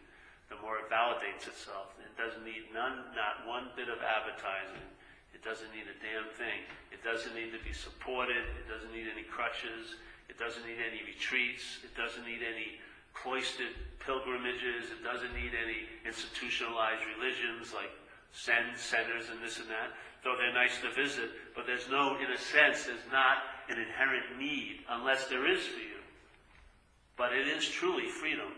the 0.50 0.58
more 0.60 0.82
it 0.82 0.90
validates 0.92 1.48
itself. 1.48 1.96
It 2.02 2.12
doesn't 2.20 2.44
need 2.44 2.74
none, 2.76 3.14
not 3.16 3.48
one 3.48 3.72
bit 3.78 3.88
of 3.88 4.02
advertising. 4.04 4.84
It 5.32 5.46
doesn't 5.46 5.72
need 5.72 5.88
a 5.88 5.98
damn 6.04 6.28
thing. 6.36 6.68
It 6.92 7.00
doesn't 7.06 7.32
need 7.38 7.56
to 7.56 7.62
be 7.64 7.72
supported. 7.72 8.44
It 8.60 8.68
doesn't 8.68 8.92
need 8.92 9.08
any 9.08 9.24
crutches. 9.24 9.96
It 10.32 10.40
doesn't 10.40 10.64
need 10.64 10.80
any 10.80 11.04
retreats. 11.04 11.84
It 11.84 11.92
doesn't 12.00 12.24
need 12.24 12.40
any 12.40 12.80
cloistered 13.12 13.76
pilgrimages. 14.00 14.88
It 14.88 15.04
doesn't 15.04 15.36
need 15.36 15.52
any 15.52 15.92
institutionalized 16.08 17.04
religions 17.20 17.76
like 17.76 17.92
Zen 18.32 18.72
centers 18.80 19.28
and 19.28 19.44
this 19.44 19.60
and 19.60 19.68
that, 19.68 19.92
though 20.24 20.40
they're 20.40 20.56
nice 20.56 20.80
to 20.88 20.90
visit. 20.96 21.36
But 21.52 21.68
there's 21.68 21.92
no, 21.92 22.16
in 22.16 22.32
a 22.32 22.40
sense, 22.40 22.88
there's 22.88 23.04
not 23.12 23.44
an 23.68 23.76
inherent 23.76 24.40
need 24.40 24.88
unless 24.88 25.28
there 25.28 25.44
is 25.44 25.68
for 25.68 25.84
you. 25.84 26.00
But 27.20 27.34
it 27.34 27.46
is 27.52 27.68
truly 27.68 28.08
freedom. 28.08 28.56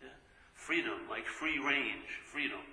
Yeah? 0.00 0.08
Freedom, 0.54 1.04
like 1.10 1.26
free 1.26 1.60
range, 1.60 2.24
freedom. 2.24 2.64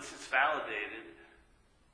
Once 0.00 0.16
it's 0.16 0.32
validated, 0.32 1.12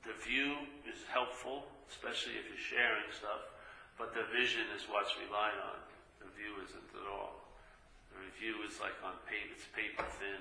the 0.07 0.15
view 0.23 0.55
is 0.87 1.03
helpful, 1.11 1.67
especially 1.91 2.39
if 2.39 2.47
you're 2.47 2.71
sharing 2.71 3.03
stuff, 3.11 3.51
but 3.99 4.15
the 4.15 4.23
vision 4.31 4.63
is 4.79 4.87
what's 4.87 5.11
relied 5.19 5.59
on. 5.59 5.83
The 6.23 6.31
view 6.39 6.55
isn't 6.63 6.87
at 6.95 7.03
all. 7.11 7.51
The 8.15 8.23
review 8.23 8.63
is 8.63 8.79
like 8.79 8.95
on 9.03 9.19
paper, 9.27 9.51
it's 9.59 9.67
paper 9.75 10.07
thin. 10.23 10.39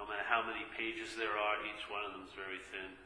No 0.00 0.08
matter 0.08 0.24
how 0.24 0.40
many 0.40 0.64
pages 0.72 1.12
there 1.20 1.36
are, 1.36 1.60
each 1.68 1.84
one 1.92 2.00
of 2.00 2.16
them 2.16 2.24
is 2.24 2.32
very 2.32 2.56
thin. 2.72 2.96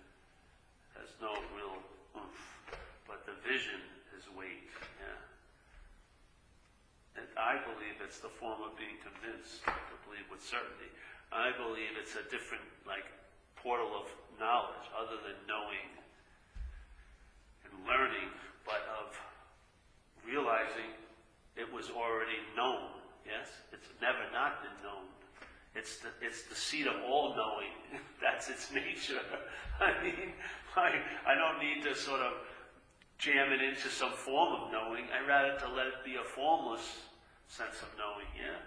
Has 0.94 1.10
no 1.18 1.34
real 1.50 1.82
oomph. 2.14 2.62
But 3.10 3.26
the 3.26 3.34
vision 3.42 3.82
is 4.14 4.22
weight, 4.38 4.70
yeah. 5.02 5.18
And 7.18 7.26
I 7.34 7.58
believe 7.66 7.98
it's 8.06 8.22
the 8.22 8.30
form 8.30 8.62
of 8.62 8.78
being 8.78 9.02
convinced, 9.02 9.66
to 9.66 9.94
believe 10.06 10.30
with 10.30 10.46
certainty. 10.46 10.94
I 11.34 11.50
believe 11.58 11.98
it's 11.98 12.14
a 12.14 12.22
different, 12.30 12.62
like, 12.86 13.17
portal 13.62 13.90
of 13.94 14.06
knowledge 14.38 14.86
other 14.94 15.16
than 15.22 15.36
knowing 15.46 15.88
and 17.64 17.72
learning, 17.86 18.30
but 18.64 18.86
of 19.00 19.14
realizing 20.26 20.94
it 21.56 21.66
was 21.72 21.90
already 21.90 22.38
known. 22.56 22.90
Yes? 23.26 23.48
It's 23.72 23.88
never 24.00 24.24
not 24.32 24.62
been 24.62 24.78
known. 24.82 25.04
It's 25.74 25.98
the, 25.98 26.08
it's 26.20 26.42
the 26.44 26.54
seat 26.54 26.86
of 26.86 26.94
all 27.06 27.34
knowing. 27.36 27.74
That's 28.22 28.48
its 28.48 28.72
nature. 28.72 29.20
I 29.80 30.02
mean, 30.02 30.32
I, 30.76 31.02
I 31.26 31.34
don't 31.34 31.60
need 31.60 31.82
to 31.84 31.94
sort 31.94 32.20
of 32.20 32.32
jam 33.18 33.52
it 33.52 33.60
into 33.60 33.88
some 33.88 34.12
form 34.12 34.54
of 34.54 34.72
knowing. 34.72 35.04
I 35.12 35.26
rather 35.26 35.58
to 35.60 35.68
let 35.74 35.86
it 35.86 36.04
be 36.04 36.14
a 36.14 36.24
formless 36.24 37.02
sense 37.48 37.82
of 37.82 37.88
knowing, 37.98 38.30
yeah? 38.36 38.58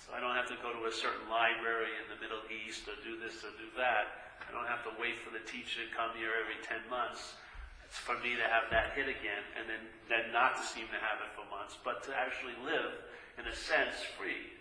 So 0.00 0.12
I 0.14 0.20
don't 0.20 0.36
have 0.36 0.48
to 0.52 0.58
go 0.62 0.70
to 0.72 0.82
a 0.86 0.94
certain 0.94 1.26
library 1.28 1.92
in 1.98 2.06
the 2.12 2.18
Middle 2.20 2.44
East 2.52 2.86
or 2.86 2.96
do 3.02 3.18
this 3.18 3.42
or 3.42 3.52
do 3.56 3.68
that. 3.80 4.36
I 4.46 4.54
don't 4.54 4.68
have 4.68 4.86
to 4.86 4.92
wait 5.00 5.18
for 5.18 5.34
the 5.34 5.42
teacher 5.42 5.82
to 5.82 5.88
come 5.90 6.14
here 6.14 6.30
every 6.36 6.58
10 6.62 6.86
months. 6.86 7.34
It's 7.82 7.98
for 7.98 8.14
me 8.22 8.38
to 8.38 8.46
have 8.46 8.70
that 8.70 8.94
hit 8.94 9.10
again 9.10 9.42
and 9.58 9.66
then, 9.66 9.82
then 10.06 10.30
not 10.30 10.58
to 10.58 10.62
seem 10.62 10.86
to 10.90 11.00
have 11.00 11.18
it 11.22 11.30
for 11.34 11.46
months, 11.50 11.78
but 11.82 12.04
to 12.06 12.14
actually 12.14 12.54
live, 12.62 12.94
in 13.38 13.46
a 13.48 13.54
sense, 13.54 14.02
free. 14.18 14.56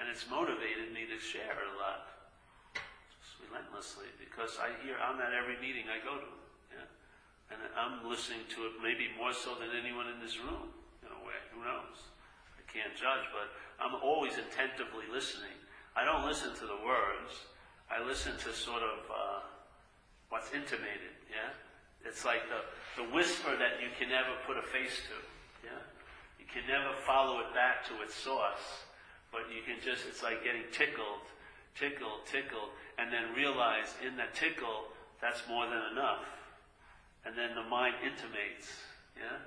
And 0.00 0.08
it's 0.08 0.24
motivated 0.32 0.96
me 0.96 1.04
to 1.12 1.20
share 1.20 1.60
a 1.60 1.72
lot, 1.76 2.08
just 3.20 3.36
relentlessly, 3.44 4.08
because 4.16 4.56
I 4.56 4.72
hear, 4.80 4.96
I'm 4.96 5.20
at 5.20 5.36
every 5.36 5.60
meeting 5.60 5.92
I 5.92 6.00
go 6.00 6.16
to. 6.16 6.39
And 7.50 7.58
I'm 7.74 8.06
listening 8.06 8.46
to 8.54 8.70
it 8.70 8.78
maybe 8.78 9.10
more 9.18 9.34
so 9.34 9.58
than 9.58 9.74
anyone 9.74 10.06
in 10.06 10.22
this 10.22 10.38
room, 10.38 10.70
in 11.02 11.10
a 11.10 11.20
way. 11.26 11.38
Who 11.50 11.66
knows? 11.66 11.98
I 12.54 12.62
can't 12.70 12.94
judge, 12.94 13.26
but 13.34 13.50
I'm 13.82 13.98
always 14.02 14.38
attentively 14.38 15.10
listening. 15.10 15.58
I 15.96 16.04
don't 16.06 16.26
listen 16.26 16.54
to 16.54 16.66
the 16.66 16.78
words. 16.86 17.50
I 17.90 17.98
listen 18.06 18.38
to 18.46 18.54
sort 18.54 18.82
of 18.82 18.98
uh, 19.10 19.40
what's 20.30 20.54
intimated. 20.54 21.18
Yeah, 21.26 21.50
it's 22.06 22.24
like 22.24 22.46
the 22.46 22.62
the 23.02 23.10
whisper 23.10 23.56
that 23.58 23.82
you 23.82 23.90
can 23.98 24.08
never 24.08 24.30
put 24.46 24.56
a 24.56 24.62
face 24.62 25.02
to. 25.10 25.16
Yeah, 25.66 25.82
you 26.38 26.46
can 26.46 26.62
never 26.70 26.94
follow 27.02 27.40
it 27.40 27.50
back 27.54 27.82
to 27.90 27.98
its 28.02 28.14
source, 28.14 28.86
but 29.32 29.50
you 29.50 29.66
can 29.66 29.82
just. 29.82 30.06
It's 30.06 30.22
like 30.22 30.44
getting 30.46 30.70
tickled, 30.70 31.26
tickled, 31.74 32.26
tickled, 32.30 32.70
and 32.98 33.12
then 33.12 33.34
realize 33.34 33.90
in 34.06 34.16
that 34.16 34.34
tickle 34.34 34.94
that's 35.20 35.42
more 35.48 35.66
than 35.66 35.82
enough, 35.92 36.24
and 37.24 37.36
then 37.36 37.54
the 37.54 37.66
mind 37.68 37.98
intimates. 38.00 38.70
Yeah, 39.16 39.42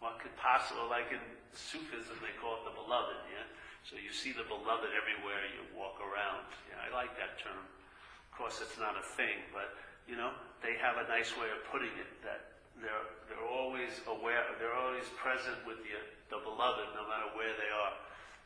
what 0.00 0.20
could 0.20 0.34
possibly 0.36 0.84
like 0.90 1.08
in 1.08 1.22
Sufism 1.56 2.20
they 2.20 2.34
call 2.36 2.60
it 2.60 2.68
the 2.68 2.74
beloved. 2.76 3.16
Yeah 3.32 3.46
so 3.86 3.94
you 3.94 4.10
see 4.10 4.34
the 4.34 4.42
beloved 4.50 4.90
everywhere 4.90 5.46
you 5.54 5.62
walk 5.70 6.02
around. 6.02 6.42
Yeah, 6.66 6.82
I 6.82 6.90
like 6.90 7.14
that 7.22 7.38
term. 7.38 7.62
Of 7.62 8.32
course, 8.34 8.58
it's 8.58 8.74
not 8.82 8.98
a 8.98 9.04
thing, 9.14 9.46
but 9.54 9.78
you 10.10 10.18
know, 10.18 10.34
they 10.58 10.74
have 10.82 10.98
a 10.98 11.06
nice 11.06 11.30
way 11.38 11.46
of 11.54 11.62
putting 11.70 11.94
it 11.94 12.10
that 12.26 12.58
they're 12.82 13.06
they're 13.30 13.46
always 13.46 14.02
aware, 14.10 14.42
they're 14.58 14.74
always 14.74 15.06
present 15.14 15.62
with 15.70 15.78
the 15.86 15.94
the 16.34 16.42
beloved, 16.42 16.98
no 16.98 17.06
matter 17.06 17.30
where 17.38 17.54
they 17.54 17.70
are, 17.70 17.94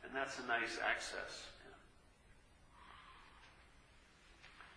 and 0.05 0.13
that's 0.13 0.37
a 0.37 0.45
nice 0.45 0.77
access. 0.77 1.49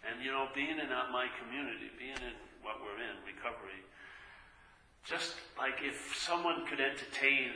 And 0.00 0.24
you 0.24 0.32
know, 0.32 0.48
being 0.56 0.80
in 0.80 0.88
my 1.12 1.28
community, 1.44 1.92
being 2.00 2.16
in 2.24 2.36
what 2.64 2.80
we're 2.80 2.98
in, 2.98 3.20
recovery, 3.28 3.84
just 5.04 5.36
like 5.60 5.84
if 5.84 6.16
someone 6.16 6.66
could 6.66 6.80
entertain 6.80 7.52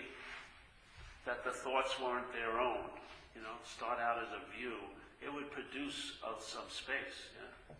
that 1.24 1.42
the 1.44 1.50
thoughts 1.50 1.96
weren't 1.96 2.28
their 2.32 2.60
own, 2.60 2.84
you 3.34 3.40
know, 3.40 3.56
start 3.64 3.98
out 3.98 4.20
as 4.20 4.28
a 4.36 4.44
view, 4.52 4.76
it 5.24 5.32
would 5.32 5.50
produce 5.50 6.20
uh, 6.20 6.36
some 6.38 6.68
space. 6.68 7.32
Yeah? 7.34 7.74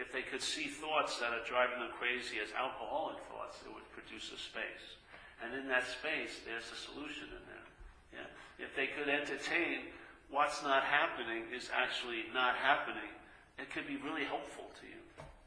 If 0.00 0.12
they 0.12 0.22
could 0.22 0.42
see 0.42 0.66
thoughts 0.72 1.20
that 1.20 1.36
are 1.36 1.44
driving 1.44 1.80
them 1.80 1.92
crazy 1.98 2.40
as 2.40 2.54
alcoholic 2.56 3.20
thoughts, 3.28 3.60
it 3.62 3.70
would 3.70 3.86
produce 3.92 4.32
a 4.32 4.40
space. 4.40 4.96
And 5.44 5.54
in 5.54 5.68
that 5.68 5.86
space, 5.86 6.42
there's 6.42 6.66
a 6.72 6.78
solution 6.78 7.30
in 7.30 7.44
there. 7.46 7.68
Yeah? 8.14 8.28
If 8.56 8.74
they 8.74 8.88
could 8.88 9.10
entertain 9.10 9.92
what's 10.30 10.62
not 10.62 10.82
happening 10.82 11.44
is 11.54 11.70
actually 11.74 12.26
not 12.32 12.56
happening, 12.56 13.12
it 13.58 13.70
could 13.70 13.86
be 13.86 13.98
really 14.00 14.24
helpful 14.24 14.70
to 14.80 14.84
you. 14.86 15.00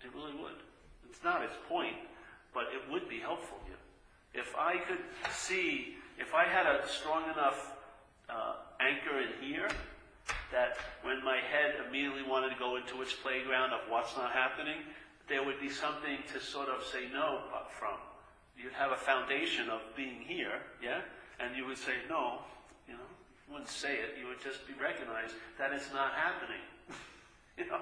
It 0.03 0.11
really 0.13 0.35
would. 0.37 0.61
It's 1.21 1.25
not 1.29 1.43
its 1.43 1.53
point, 1.69 1.93
but 2.51 2.63
it 2.73 2.81
would 2.91 3.07
be 3.07 3.19
helpful. 3.19 3.59
If 4.33 4.55
I 4.57 4.77
could 4.77 5.05
see 5.31 5.97
if 6.17 6.33
I 6.33 6.45
had 6.45 6.65
a 6.65 6.81
strong 6.87 7.29
enough 7.29 7.77
uh, 8.27 8.55
anchor 8.81 9.21
in 9.21 9.29
here, 9.39 9.67
that 10.51 10.77
when 11.03 11.23
my 11.23 11.37
head 11.37 11.75
immediately 11.87 12.23
wanted 12.23 12.49
to 12.49 12.55
go 12.57 12.75
into 12.75 13.03
its 13.03 13.13
playground 13.13 13.71
of 13.71 13.81
what's 13.87 14.17
not 14.17 14.31
happening, 14.31 14.81
there 15.29 15.45
would 15.45 15.61
be 15.61 15.69
something 15.69 16.17
to 16.33 16.41
sort 16.41 16.69
of 16.69 16.83
say 16.83 17.05
no 17.13 17.41
from. 17.77 18.01
You'd 18.57 18.73
have 18.73 18.91
a 18.91 18.97
foundation 18.97 19.69
of 19.69 19.81
being 19.95 20.21
here, 20.25 20.57
yeah? 20.81 21.01
And 21.39 21.55
you 21.55 21.67
would 21.67 21.77
say 21.77 22.01
no, 22.09 22.41
you 22.87 22.93
know, 22.93 23.09
you 23.45 23.53
wouldn't 23.53 23.69
say 23.69 23.93
it, 23.93 24.17
you 24.19 24.25
would 24.25 24.41
just 24.41 24.65
be 24.65 24.73
recognized 24.81 25.35
that 25.59 25.71
it's 25.71 25.93
not 25.93 26.13
happening. 26.13 26.65
you 27.59 27.69
know? 27.69 27.81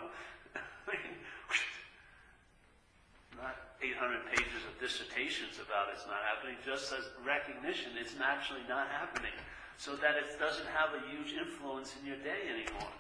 not 3.41 3.75
800 3.81 4.27
pages 4.35 4.61
of 4.67 4.75
dissertations 4.79 5.59
about 5.63 5.91
it's 5.93 6.05
not 6.07 6.19
happening, 6.27 6.59
just 6.65 6.91
as 6.91 7.07
recognition 7.23 7.95
it's 7.95 8.15
naturally 8.19 8.63
not 8.67 8.91
happening, 8.91 9.33
so 9.77 9.95
that 9.95 10.19
it 10.19 10.35
doesn't 10.39 10.67
have 10.75 10.91
a 10.95 11.01
huge 11.07 11.35
influence 11.35 11.95
in 11.99 12.03
your 12.05 12.19
day 12.19 12.51
anymore. 12.51 12.91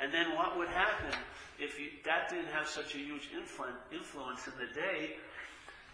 And 0.00 0.12
then 0.12 0.34
what 0.34 0.58
would 0.58 0.68
happen 0.68 1.14
if 1.58 1.78
you, 1.78 1.86
that 2.04 2.28
didn't 2.28 2.50
have 2.50 2.66
such 2.66 2.94
a 2.94 2.98
huge 2.98 3.30
influ- 3.30 3.78
influence 3.94 4.46
in 4.46 4.54
the 4.58 4.70
day? 4.74 5.16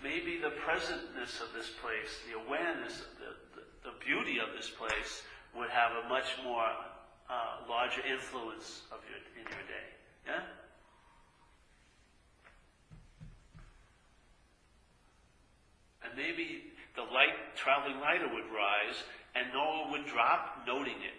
Maybe 0.02 0.40
the 0.40 0.56
presentness 0.64 1.44
of 1.44 1.52
this 1.52 1.68
place, 1.76 2.24
the 2.24 2.40
awareness, 2.40 3.04
the, 3.20 3.36
the, 3.52 3.92
the 3.92 3.94
beauty 4.00 4.40
of 4.40 4.56
this 4.56 4.70
place 4.70 5.22
would 5.54 5.68
have 5.68 5.92
a 6.04 6.08
much 6.08 6.40
more 6.42 6.64
uh, 7.28 7.68
larger 7.68 8.00
influence 8.08 8.82
of 8.90 8.98
your, 9.04 9.20
in 9.36 9.44
your 9.44 9.66
day. 9.68 9.86
Yeah? 10.26 10.40
And 16.02 16.16
maybe 16.16 16.72
the 16.96 16.99
light, 17.12 17.54
traveling 17.54 18.00
lighter 18.00 18.28
would 18.28 18.48
rise 18.50 19.02
and 19.34 19.52
Noah 19.52 19.90
would 19.92 20.06
drop 20.06 20.66
noting 20.66 20.98
it. 21.02 21.18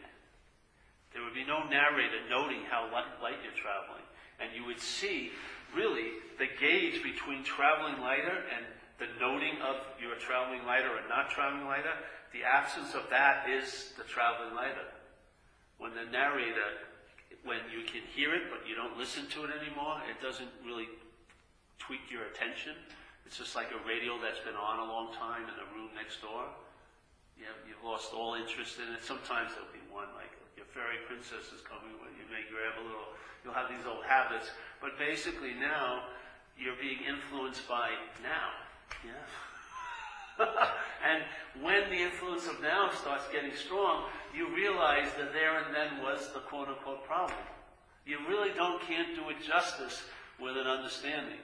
There 1.13 1.23
would 1.23 1.35
be 1.35 1.45
no 1.45 1.63
narrator 1.67 2.23
noting 2.29 2.63
how 2.69 2.87
light 2.91 3.39
you're 3.43 3.55
traveling. 3.55 4.03
And 4.39 4.55
you 4.55 4.65
would 4.65 4.79
see, 4.79 5.31
really, 5.75 6.17
the 6.39 6.47
gauge 6.59 7.03
between 7.03 7.43
traveling 7.43 8.01
lighter 8.01 8.47
and 8.55 8.65
the 8.97 9.07
noting 9.19 9.59
of 9.61 9.75
your 10.01 10.15
traveling 10.15 10.65
lighter 10.65 10.89
or 10.89 11.07
not 11.09 11.29
traveling 11.29 11.65
lighter. 11.65 11.93
The 12.33 12.43
absence 12.43 12.95
of 12.95 13.09
that 13.09 13.49
is 13.49 13.91
the 13.97 14.03
traveling 14.03 14.55
lighter. 14.55 14.87
When 15.77 15.93
the 15.93 16.05
narrator, 16.09 16.79
when 17.43 17.59
you 17.71 17.83
can 17.83 18.01
hear 18.15 18.33
it 18.33 18.43
but 18.49 18.67
you 18.67 18.75
don't 18.75 18.97
listen 18.97 19.27
to 19.35 19.43
it 19.43 19.51
anymore, 19.51 19.99
it 20.09 20.21
doesn't 20.23 20.49
really 20.65 20.87
tweak 21.79 22.09
your 22.09 22.23
attention. 22.23 22.75
It's 23.25 23.37
just 23.37 23.55
like 23.55 23.71
a 23.71 23.81
radio 23.87 24.19
that's 24.19 24.41
been 24.43 24.59
on 24.59 24.79
a 24.79 24.87
long 24.87 25.13
time 25.15 25.47
in 25.47 25.55
the 25.55 25.67
room 25.71 25.89
next 25.95 26.21
door. 26.21 26.51
You 27.39 27.47
have, 27.47 27.59
you've 27.63 27.81
lost 27.81 28.13
all 28.13 28.35
interest 28.35 28.77
in 28.77 28.91
it. 28.93 29.01
Sometimes 29.01 29.55
there'll 29.55 29.71
be 29.71 29.81
one 29.89 30.11
like 30.19 30.29
your 30.59 30.67
fairy 30.69 30.99
princess 31.07 31.49
is 31.55 31.63
coming 31.63 31.95
when 32.03 32.11
you 32.19 32.25
may 32.29 32.43
grab 32.51 32.77
a 32.77 32.83
little. 32.83 33.15
You'll 33.41 33.57
have 33.57 33.71
these 33.71 33.87
old 33.87 34.05
habits, 34.05 34.51
but 34.77 34.99
basically 34.99 35.57
now 35.57 36.11
you're 36.59 36.77
being 36.77 37.01
influenced 37.01 37.65
by 37.67 37.89
now. 38.21 38.53
Yeah. 39.01 39.25
and 41.07 41.23
when 41.63 41.89
the 41.89 41.97
influence 41.97 42.47
of 42.47 42.61
now 42.61 42.91
starts 42.91 43.25
getting 43.31 43.55
strong, 43.55 44.05
you 44.35 44.53
realize 44.55 45.09
that 45.17 45.33
there 45.33 45.57
and 45.57 45.73
then 45.73 46.01
was 46.03 46.31
the 46.33 46.39
quote 46.39 46.67
unquote 46.67 47.05
problem. 47.05 47.37
You 48.05 48.17
really 48.27 48.53
don't 48.53 48.81
can't 48.83 49.15
do 49.15 49.29
it 49.29 49.41
justice 49.41 50.03
with 50.39 50.57
an 50.57 50.67
understanding. 50.67 51.37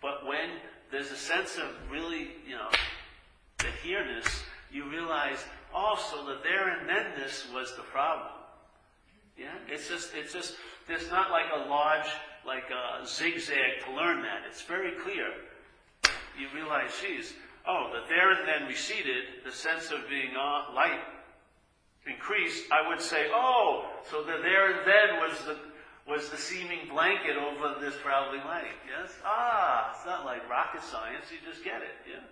But 0.00 0.26
when 0.26 0.50
there's 0.90 1.10
a 1.10 1.16
sense 1.16 1.56
of 1.56 1.66
really, 1.90 2.28
you 2.46 2.56
know, 2.56 2.70
the 3.58 3.70
here-ness, 3.82 4.42
you 4.70 4.88
realize 4.88 5.38
also 5.74 6.24
the 6.24 6.38
there 6.42 6.68
and 6.68 6.88
then-ness 6.88 7.46
was 7.52 7.74
the 7.76 7.82
problem. 7.82 8.28
Yeah? 9.36 9.54
It's 9.68 9.88
just, 9.88 10.14
it's 10.14 10.32
just, 10.32 10.54
there's 10.86 11.10
not 11.10 11.30
like 11.30 11.46
a 11.54 11.68
large, 11.68 12.06
like 12.46 12.64
a 12.70 13.06
zigzag 13.06 13.84
to 13.86 13.94
learn 13.94 14.22
that. 14.22 14.42
It's 14.48 14.62
very 14.62 14.92
clear. 15.02 15.28
You 16.38 16.46
realize, 16.54 16.90
geez, 17.02 17.34
oh, 17.66 17.90
the 17.92 18.08
there 18.08 18.32
and 18.32 18.46
then 18.46 18.68
receded, 18.68 19.44
the 19.44 19.52
sense 19.52 19.90
of 19.90 20.08
being 20.08 20.30
uh, 20.36 20.72
light 20.74 21.00
increased. 22.06 22.70
I 22.72 22.88
would 22.88 23.00
say, 23.00 23.26
oh, 23.34 23.86
so 24.10 24.22
the 24.22 24.38
there 24.42 24.70
and 24.70 24.86
then 24.86 25.20
was 25.20 25.38
the, 25.44 25.56
was 26.08 26.30
the 26.30 26.36
seeming 26.36 26.88
blanket 26.88 27.36
over 27.36 27.76
this 27.80 27.94
traveling 28.00 28.40
light. 28.48 28.72
Yes? 28.88 29.12
Ah, 29.24 29.92
it's 29.92 30.06
not 30.06 30.24
like 30.24 30.48
rocket 30.48 30.82
science, 30.82 31.28
you 31.30 31.38
just 31.44 31.62
get 31.62 31.82
it. 31.82 31.92
Yeah? 32.08 32.24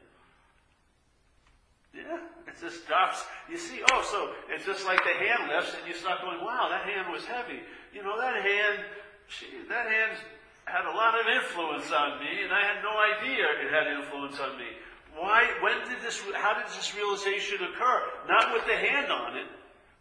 Yeah? 1.93 2.21
It 2.49 2.57
just 2.61 2.85
stops. 2.85 3.25
You 3.51 3.59
see, 3.59 3.81
oh, 3.93 4.01
so 4.01 4.33
it's 4.49 4.65
just 4.65 4.87
like 4.87 5.05
the 5.05 5.13
hand 5.13 5.53
lifts 5.53 5.77
and 5.77 5.87
you 5.87 5.95
start 5.95 6.23
going, 6.23 6.41
wow, 6.41 6.69
that 6.73 6.89
hand 6.89 7.13
was 7.13 7.25
heavy. 7.25 7.61
You 7.93 8.03
know, 8.03 8.17
that 8.17 8.41
hand, 8.41 8.81
she, 9.29 9.47
that 9.69 9.87
hand 9.87 10.17
had 10.65 10.85
a 10.89 10.95
lot 10.97 11.15
of 11.21 11.29
influence 11.29 11.93
on 11.93 12.19
me 12.19 12.45
and 12.45 12.53
I 12.53 12.65
had 12.65 12.81
no 12.81 12.97
idea 12.97 13.45
it 13.61 13.69
had 13.69 13.87
influence 13.93 14.41
on 14.41 14.57
me. 14.57 14.73
Why, 15.17 15.49
when 15.61 15.77
did 15.89 16.01
this, 16.03 16.21
how 16.35 16.57
did 16.57 16.67
this 16.73 16.97
realization 16.97 17.61
occur? 17.61 18.03
Not 18.29 18.53
with 18.53 18.65
the 18.67 18.77
hand 18.77 19.13
on 19.13 19.37
it, 19.37 19.49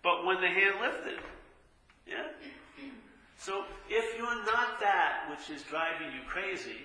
but 0.03 0.25
when 0.25 0.39
the 0.39 0.47
hand 0.47 0.79
lifted. 0.81 1.19
Yeah? 2.07 2.27
So 3.37 3.63
if 3.89 4.17
you're 4.17 4.45
not 4.45 4.79
that 4.79 5.29
which 5.29 5.49
is 5.55 5.63
driving 5.63 6.07
you 6.13 6.21
crazy, 6.27 6.79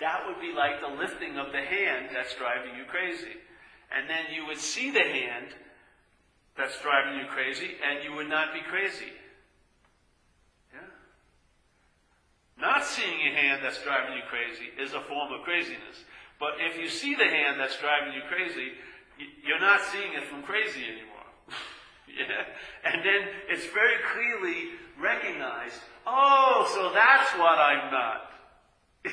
that 0.00 0.26
would 0.26 0.40
be 0.40 0.52
like 0.52 0.80
the 0.80 0.88
lifting 0.88 1.38
of 1.38 1.52
the 1.52 1.62
hand 1.62 2.10
that's 2.12 2.34
driving 2.34 2.76
you 2.76 2.84
crazy. 2.84 3.38
And 3.94 4.10
then 4.10 4.34
you 4.34 4.46
would 4.46 4.58
see 4.58 4.90
the 4.90 5.02
hand 5.02 5.54
that's 6.56 6.80
driving 6.80 7.20
you 7.20 7.26
crazy, 7.28 7.76
and 7.84 8.02
you 8.02 8.16
would 8.16 8.28
not 8.28 8.52
be 8.52 8.60
crazy. 8.60 9.12
Yeah? 10.72 10.88
Not 12.58 12.84
seeing 12.84 13.20
a 13.20 13.32
hand 13.36 13.60
that's 13.62 13.82
driving 13.82 14.16
you 14.16 14.24
crazy 14.28 14.72
is 14.80 14.92
a 14.94 15.00
form 15.00 15.32
of 15.32 15.44
craziness. 15.44 16.04
But 16.40 16.60
if 16.60 16.78
you 16.78 16.88
see 16.88 17.14
the 17.14 17.28
hand 17.28 17.60
that's 17.60 17.78
driving 17.78 18.12
you 18.12 18.22
crazy, 18.28 18.72
you're 19.44 19.60
not 19.60 19.80
seeing 19.92 20.12
it 20.12 20.24
from 20.24 20.42
crazy 20.42 20.84
anymore. 20.84 21.28
yeah? 22.08 22.44
And 22.84 23.04
then 23.04 23.28
it's 23.48 23.66
very 23.72 23.96
clearly 24.12 24.76
recognized, 25.00 25.80
oh, 26.06 26.68
so 26.74 26.92
that's 26.92 27.30
what 27.38 27.58
I'm 27.58 27.90
not. 27.90 28.30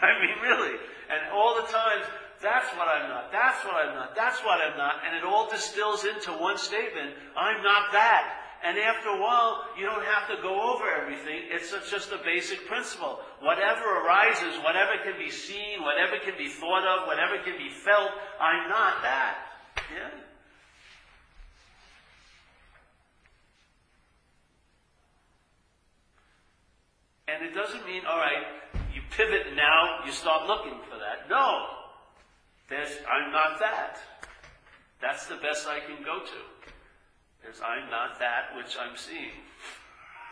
I 0.00 0.10
mean, 0.20 0.36
really. 0.42 0.76
And 1.10 1.32
all 1.32 1.56
the 1.56 1.66
times, 1.70 2.06
that's 2.42 2.68
what 2.76 2.88
I'm 2.88 3.08
not, 3.08 3.32
that's 3.32 3.64
what 3.64 3.74
I'm 3.74 3.94
not, 3.94 4.14
that's 4.14 4.40
what 4.44 4.60
I'm 4.60 4.76
not, 4.76 5.00
and 5.06 5.16
it 5.16 5.24
all 5.24 5.48
distills 5.48 6.04
into 6.04 6.32
one 6.32 6.58
statement, 6.58 7.14
I'm 7.36 7.62
not 7.62 7.92
that. 7.92 8.42
And 8.64 8.78
after 8.78 9.10
a 9.10 9.20
while, 9.20 9.64
you 9.78 9.84
don't 9.84 10.04
have 10.04 10.28
to 10.28 10.42
go 10.42 10.74
over 10.74 10.84
everything. 10.90 11.44
It's 11.52 11.70
just 11.90 12.10
a 12.10 12.18
basic 12.24 12.66
principle. 12.66 13.20
Whatever 13.40 13.84
arises, 14.02 14.58
whatever 14.64 14.92
can 15.04 15.14
be 15.18 15.30
seen, 15.30 15.82
whatever 15.82 16.18
can 16.24 16.34
be 16.36 16.48
thought 16.48 16.82
of, 16.82 17.06
whatever 17.06 17.38
can 17.44 17.56
be 17.58 17.70
felt, 17.70 18.10
I'm 18.40 18.68
not 18.68 19.02
that. 19.02 19.36
Yeah? 19.94 20.25
And 27.28 27.44
it 27.44 27.54
doesn't 27.54 27.84
mean, 27.86 28.02
all 28.06 28.18
right, 28.18 28.46
you 28.94 29.02
pivot 29.10 29.56
now, 29.56 29.98
you 30.06 30.12
start 30.12 30.46
looking 30.46 30.78
for 30.88 30.96
that. 30.98 31.28
No. 31.28 31.66
There's, 32.68 32.90
I'm 33.10 33.32
not 33.32 33.58
that. 33.58 33.98
That's 35.02 35.26
the 35.26 35.34
best 35.36 35.66
I 35.66 35.80
can 35.80 36.04
go 36.04 36.20
to. 36.20 36.40
There's, 37.42 37.60
I'm 37.60 37.90
not 37.90 38.20
that 38.20 38.54
which 38.56 38.76
I'm 38.78 38.96
seeing. 38.96 39.34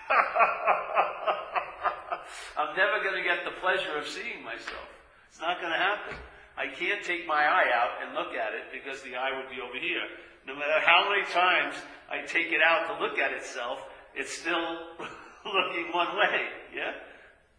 I'm 2.59 2.77
never 2.77 3.03
going 3.03 3.17
to 3.21 3.27
get 3.27 3.45
the 3.45 3.59
pleasure 3.61 3.99
of 3.99 4.07
seeing 4.07 4.45
myself. 4.45 4.87
It's 5.29 5.41
not 5.41 5.61
going 5.61 5.73
to 5.73 5.79
happen. 5.79 6.15
I 6.57 6.69
can't 6.69 7.03
take 7.03 7.27
my 7.27 7.43
eye 7.43 7.73
out 7.75 8.07
and 8.07 8.15
look 8.15 8.35
at 8.35 8.55
it 8.55 8.71
because 8.71 9.03
the 9.03 9.17
eye 9.17 9.37
would 9.37 9.51
be 9.51 9.61
over 9.61 9.79
here. 9.79 10.07
No 10.47 10.55
matter 10.55 10.79
how 10.87 11.11
many 11.11 11.25
times 11.33 11.75
I 12.11 12.21
take 12.27 12.53
it 12.53 12.63
out 12.63 12.87
to 12.87 12.95
look 13.03 13.19
at 13.19 13.33
itself, 13.33 13.83
it's 14.15 14.31
still 14.31 14.79
looking 15.53 15.93
one 15.93 16.17
way. 16.17 16.49
Yeah? 16.75 16.93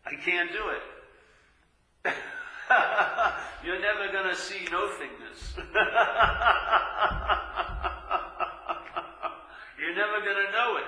I 0.06 0.16
can't 0.16 0.52
do 0.52 0.70
it. 0.70 0.82
You're 3.66 3.80
never 3.82 4.12
going 4.12 4.30
to 4.30 4.36
see 4.36 4.68
nothingness. 4.72 5.56
You're 9.80 9.96
never 9.96 10.20
going 10.22 10.46
to 10.46 10.52
know 10.52 10.78
it. 10.78 10.86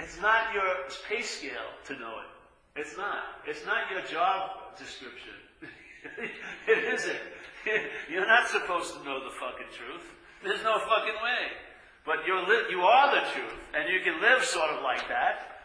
It's 0.00 0.20
not 0.20 0.54
your 0.54 0.64
pay 1.08 1.22
scale 1.22 1.70
to 1.86 1.92
know 1.94 2.20
it. 2.20 2.80
It's 2.80 2.96
not. 2.96 3.22
It's 3.46 3.66
not 3.66 3.90
your 3.90 4.02
job 4.02 4.76
description. 4.78 5.34
it 6.68 6.94
isn't. 6.94 7.18
You're 8.10 8.26
not 8.26 8.48
supposed 8.48 8.94
to 8.94 9.04
know 9.04 9.22
the 9.24 9.30
fucking 9.30 9.66
truth. 9.76 10.14
There's 10.42 10.62
no 10.62 10.78
fucking 10.78 11.18
way. 11.22 11.50
But 12.08 12.24
you're 12.24 12.40
li- 12.40 12.72
you 12.72 12.80
are 12.80 13.12
the 13.12 13.28
truth, 13.36 13.60
and 13.76 13.92
you 13.92 14.00
can 14.00 14.16
live 14.24 14.40
sort 14.42 14.70
of 14.72 14.80
like 14.80 15.06
that, 15.12 15.60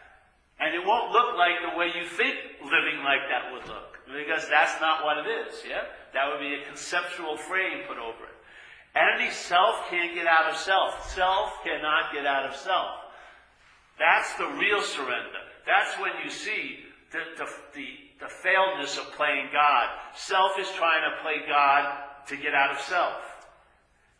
and 0.60 0.74
it 0.76 0.84
won't 0.84 1.10
look 1.10 1.40
like 1.40 1.56
the 1.64 1.72
way 1.72 1.88
you 1.96 2.04
think 2.04 2.36
living 2.60 3.00
like 3.00 3.24
that 3.32 3.48
would 3.48 3.64
look, 3.64 3.96
because 4.04 4.46
that's 4.52 4.78
not 4.78 5.08
what 5.08 5.24
it 5.24 5.26
is. 5.26 5.64
Yeah, 5.66 5.88
that 6.12 6.28
would 6.28 6.44
be 6.44 6.52
a 6.52 6.68
conceptual 6.68 7.38
frame 7.38 7.88
put 7.88 7.96
over 7.96 8.28
it. 8.28 8.36
Any 8.92 9.30
self 9.32 9.88
can't 9.88 10.14
get 10.14 10.26
out 10.26 10.52
of 10.52 10.58
self. 10.58 11.10
Self 11.16 11.64
cannot 11.64 12.12
get 12.12 12.26
out 12.26 12.44
of 12.44 12.54
self. 12.54 13.08
That's 13.98 14.34
the 14.34 14.52
real 14.60 14.82
surrender. 14.82 15.40
That's 15.64 15.98
when 15.98 16.12
you 16.22 16.28
see 16.28 16.84
the, 17.10 17.24
the, 17.38 17.48
the 17.72 17.88
the 18.20 18.28
failedness 18.28 18.98
of 18.98 19.10
playing 19.16 19.48
God. 19.50 19.88
Self 20.14 20.52
is 20.60 20.68
trying 20.76 21.08
to 21.08 21.22
play 21.22 21.48
God 21.48 22.04
to 22.28 22.36
get 22.36 22.54
out 22.54 22.70
of 22.70 22.80
self. 22.80 23.16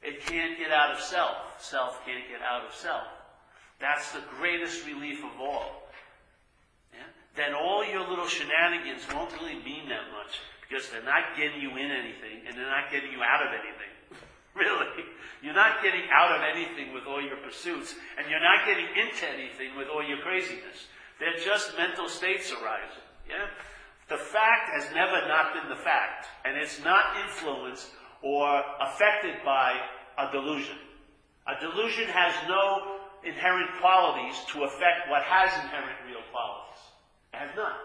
It 0.05 0.21
can't 0.27 0.59
get 0.59 0.71
out 0.71 0.93
of 0.93 1.01
self. 1.01 1.37
Self 1.59 2.05
can't 2.05 2.29
get 2.29 2.43
out 2.45 2.69
of 2.69 2.75
self. 2.75 3.09
That's 3.81 4.13
the 4.13 4.21
greatest 4.39 4.87
relief 4.87 5.25
of 5.25 5.41
all. 5.41 5.89
Yeah? 6.93 7.09
Then 7.35 7.55
all 7.55 7.85
your 7.85 8.07
little 8.07 8.29
shenanigans 8.29 9.03
won't 9.13 9.33
really 9.41 9.57
mean 9.65 9.89
that 9.89 10.13
much 10.13 10.45
because 10.61 10.91
they're 10.91 11.03
not 11.03 11.37
getting 11.37 11.61
you 11.61 11.71
in 11.71 11.91
anything 11.91 12.45
and 12.47 12.57
they're 12.57 12.69
not 12.69 12.93
getting 12.93 13.11
you 13.13 13.25
out 13.25 13.43
of 13.43 13.51
anything. 13.57 13.93
really. 14.55 15.09
You're 15.43 15.57
not 15.57 15.83
getting 15.83 16.05
out 16.13 16.37
of 16.37 16.41
anything 16.45 16.93
with 16.93 17.05
all 17.09 17.21
your 17.21 17.37
pursuits 17.41 17.95
and 18.19 18.29
you're 18.29 18.45
not 18.45 18.69
getting 18.69 18.87
into 18.93 19.25
anything 19.25 19.77
with 19.77 19.89
all 19.89 20.05
your 20.05 20.19
craziness. 20.19 20.93
They're 21.19 21.41
just 21.41 21.77
mental 21.77 22.09
states 22.09 22.53
arising. 22.53 23.05
Yeah? 23.29 23.49
The 24.09 24.21
fact 24.21 24.69
has 24.69 24.85
never 24.93 25.27
not 25.27 25.55
been 25.55 25.69
the 25.71 25.81
fact, 25.81 26.27
and 26.45 26.59
it's 26.59 26.83
not 26.85 27.17
influenced 27.25 27.89
or 28.25 28.65
affected 28.81 29.37
by 29.45 29.77
a 30.17 30.33
delusion. 30.33 30.77
A 31.47 31.61
delusion 31.61 32.09
has 32.09 32.33
no 32.49 32.97
inherent 33.23 33.69
qualities 33.81 34.35
to 34.49 34.65
affect 34.65 35.13
what 35.13 35.23
has 35.23 35.53
inherent 35.63 36.01
real 36.09 36.25
qualities. 36.33 36.81
It 37.33 37.37
has 37.37 37.51
none. 37.55 37.77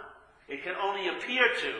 It 0.48 0.64
can 0.64 0.76
only 0.82 1.10
appear 1.10 1.44
to 1.44 1.72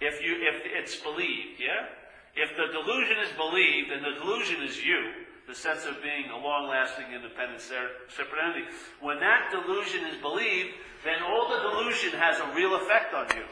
if 0.00 0.20
you 0.20 0.36
if 0.44 0.62
it's 0.64 0.96
believed, 0.96 1.58
yeah? 1.58 1.88
If 2.36 2.56
the 2.56 2.68
delusion 2.70 3.16
is 3.24 3.32
believed 3.36 3.90
and 3.90 4.04
the 4.04 4.20
delusion 4.20 4.62
is 4.62 4.76
you, 4.84 5.26
the 5.48 5.54
sense 5.54 5.84
of 5.84 6.00
being 6.02 6.30
a 6.30 6.38
long-lasting 6.38 7.12
independent 7.12 7.60
separate 7.60 8.40
entity, 8.44 8.70
when 9.00 9.18
that 9.18 9.50
delusion 9.50 10.04
is 10.06 10.20
believed, 10.22 10.76
then 11.02 11.22
all 11.24 11.48
the 11.48 11.58
delusion 11.58 12.12
has 12.12 12.38
a 12.38 12.54
real 12.54 12.76
effect 12.76 13.12
on 13.14 13.26
you. 13.34 13.44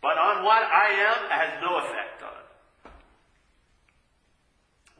But 0.00 0.16
on 0.16 0.44
what 0.44 0.62
I 0.62 0.94
am, 0.94 1.30
has 1.30 1.50
no 1.60 1.78
effect 1.78 2.22
on 2.22 2.32
it. 2.38 2.47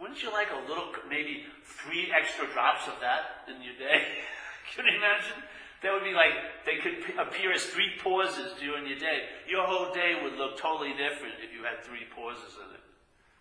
Wouldn't 0.01 0.23
you 0.23 0.31
like 0.31 0.49
a 0.55 0.63
little, 0.71 0.95
maybe 1.11 1.45
three 1.67 2.11
extra 2.15 2.47
drops 2.55 2.87
of 2.87 2.95
that 3.03 3.51
in 3.51 3.63
your 3.63 3.75
day? 3.75 4.07
Can 4.75 4.87
you 4.87 4.97
imagine? 4.97 5.43
That 5.83 5.95
would 5.95 6.07
be 6.07 6.15
like, 6.15 6.35
they 6.67 6.79
could 6.83 7.03
appear 7.19 7.53
as 7.53 7.67
three 7.67 7.95
pauses 8.03 8.55
during 8.59 8.87
your 8.87 8.99
day. 8.99 9.31
Your 9.47 9.67
whole 9.67 9.95
day 9.95 10.19
would 10.23 10.35
look 10.35 10.59
totally 10.59 10.95
different 10.95 11.39
if 11.43 11.55
you 11.55 11.63
had 11.63 11.83
three 11.83 12.07
pauses 12.15 12.59
in 12.59 12.75
it. 12.75 12.83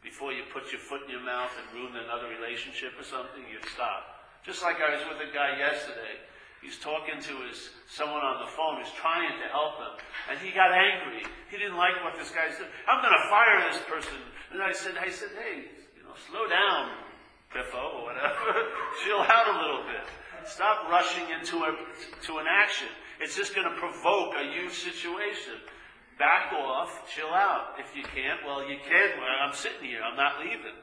Before 0.02 0.34
you 0.34 0.46
put 0.54 0.70
your 0.70 0.82
foot 0.82 1.06
in 1.06 1.18
your 1.18 1.26
mouth 1.26 1.50
and 1.58 1.66
ruin 1.74 1.98
another 1.98 2.30
relationship 2.30 2.94
or 2.98 3.06
something, 3.06 3.42
you'd 3.50 3.66
stop. 3.74 4.22
Just 4.46 4.62
like 4.62 4.78
I 4.78 4.98
was 4.98 5.04
with 5.10 5.30
a 5.30 5.34
guy 5.34 5.58
yesterday 5.58 6.22
He's 6.62 6.78
talking 6.78 7.22
to 7.22 7.34
his 7.46 7.70
someone 7.88 8.26
on 8.26 8.42
the 8.42 8.52
phone 8.52 8.82
who's 8.82 8.92
trying 8.98 9.30
to 9.30 9.48
help 9.54 9.78
him, 9.78 9.94
and 10.30 10.40
he 10.40 10.52
got 10.52 10.74
angry. 10.74 11.22
He 11.50 11.58
didn't 11.58 11.78
like 11.78 12.02
what 12.04 12.18
this 12.18 12.34
guy 12.34 12.50
said. 12.50 12.68
I'm 12.90 13.02
going 13.02 13.14
to 13.14 13.26
fire 13.30 13.62
this 13.70 13.82
person. 13.86 14.18
And 14.52 14.62
I 14.62 14.74
said, 14.74 14.98
I 14.98 15.10
said, 15.10 15.30
hey, 15.38 15.70
slow 16.30 16.48
down, 16.48 16.92
Biffo, 17.54 17.78
or 17.78 18.04
whatever. 18.10 18.68
Chill 19.06 19.22
out 19.22 19.48
a 19.48 19.58
little 19.62 19.84
bit. 19.84 20.06
Stop 20.48 20.90
rushing 20.90 21.30
into 21.30 21.58
a 21.64 21.76
to 22.26 22.38
an 22.38 22.46
action. 22.50 22.88
It's 23.20 23.36
just 23.36 23.54
going 23.54 23.70
to 23.70 23.76
provoke 23.80 24.34
a 24.36 24.52
huge 24.54 24.74
situation. 24.74 25.60
Back 26.18 26.54
off, 26.54 27.06
chill 27.14 27.30
out. 27.30 27.78
If 27.78 27.96
you 27.96 28.02
can't, 28.02 28.42
well, 28.44 28.64
you 28.68 28.78
can't. 28.82 29.18
Well, 29.18 29.30
I'm 29.46 29.54
sitting 29.54 29.86
here. 29.86 30.02
I'm 30.02 30.18
not 30.18 30.40
leaving. 30.40 30.74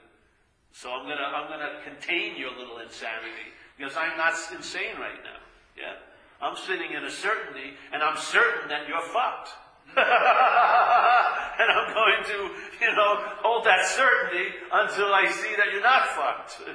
So 0.70 0.90
I'm 0.90 1.02
gonna 1.08 1.26
I'm 1.26 1.48
gonna 1.48 1.82
contain 1.82 2.36
your 2.36 2.50
little 2.50 2.78
insanity 2.78 3.50
because 3.76 3.96
I'm 3.96 4.16
not 4.16 4.34
insane 4.54 4.94
right 4.98 5.18
now. 5.22 5.42
Yeah? 5.76 5.98
I'm 6.42 6.56
sitting 6.56 6.92
in 6.92 7.04
a 7.04 7.10
certainty, 7.10 7.74
and 7.92 8.02
I'm 8.02 8.16
certain 8.18 8.68
that 8.68 8.86
you're 8.86 9.00
fucked. 9.00 9.50
and 11.60 11.68
I'm 11.70 11.94
going 11.94 12.22
to, 12.26 12.50
you 12.82 12.90
know, 12.94 13.22
hold 13.46 13.64
that 13.64 13.86
certainty 13.86 14.50
until 14.72 15.14
I 15.14 15.30
see 15.30 15.54
that 15.56 15.70
you're 15.72 15.82
not 15.82 16.08
fucked. 16.08 16.58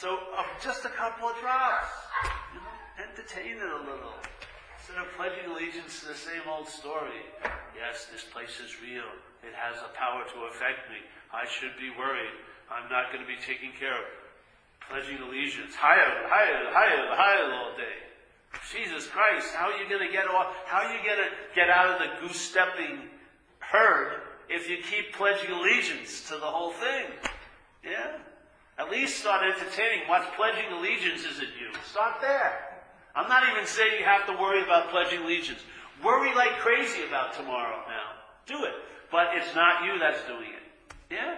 so, 0.00 0.18
uh, 0.36 0.44
just 0.62 0.84
a 0.84 0.90
couple 0.90 1.28
of 1.28 1.36
drops. 1.40 1.88
You 2.52 2.60
know, 2.60 2.76
entertain 3.08 3.56
it 3.56 3.70
a 3.72 3.80
little. 3.80 4.12
Instead 4.76 5.00
of 5.00 5.08
pledging 5.16 5.48
allegiance 5.50 6.00
to 6.00 6.08
the 6.08 6.18
same 6.18 6.44
old 6.48 6.68
story. 6.68 7.24
Yes, 7.72 8.08
this 8.12 8.24
place 8.24 8.60
is 8.60 8.76
real. 8.82 9.08
It 9.40 9.56
has 9.56 9.80
a 9.80 9.88
power 9.96 10.24
to 10.24 10.38
affect 10.52 10.90
me. 10.92 11.00
I 11.32 11.48
should 11.48 11.72
be 11.80 11.88
worried. 11.96 12.36
I'm 12.68 12.90
not 12.92 13.08
going 13.12 13.24
to 13.24 13.28
be 13.28 13.40
taken 13.40 13.72
care 13.78 13.96
of 13.96 14.04
pledging 14.90 15.22
allegiance, 15.22 15.74
higher, 15.74 16.26
higher, 16.26 16.68
higher, 16.74 17.06
higher 17.14 17.48
all 17.54 17.72
day. 17.78 18.09
Jesus 18.72 19.06
Christ, 19.06 19.54
how 19.54 19.70
are 19.70 19.78
you 19.82 19.88
going 19.88 20.06
to 20.06 20.12
get 20.12 20.28
off? 20.28 20.54
How 20.66 20.86
are 20.86 20.92
you 20.92 21.02
going 21.04 21.18
to 21.18 21.30
get 21.54 21.70
out 21.70 21.90
of 21.90 21.98
the 21.98 22.26
goose 22.26 22.40
stepping 22.40 23.08
herd 23.58 24.20
if 24.48 24.68
you 24.68 24.78
keep 24.78 25.12
pledging 25.14 25.50
allegiance 25.50 26.28
to 26.28 26.34
the 26.34 26.46
whole 26.46 26.72
thing? 26.72 27.06
Yeah? 27.84 28.18
At 28.78 28.90
least 28.90 29.20
start 29.20 29.44
entertaining 29.44 30.08
what 30.08 30.34
pledging 30.36 30.72
allegiance 30.72 31.24
is 31.24 31.38
it 31.38 31.48
you. 31.60 31.70
Start 31.84 32.20
there. 32.20 32.70
I'm 33.14 33.28
not 33.28 33.42
even 33.50 33.66
saying 33.66 33.98
you 33.98 34.04
have 34.04 34.26
to 34.26 34.32
worry 34.32 34.62
about 34.62 34.90
pledging 34.90 35.22
allegiance. 35.22 35.60
Worry 36.02 36.34
like 36.34 36.58
crazy 36.58 37.04
about 37.06 37.34
tomorrow 37.34 37.82
now. 37.88 38.16
Do 38.46 38.64
it. 38.64 38.74
But 39.10 39.28
it's 39.34 39.54
not 39.54 39.84
you 39.84 39.98
that's 39.98 40.24
doing 40.26 40.50
it. 40.50 40.94
Yeah? 41.10 41.36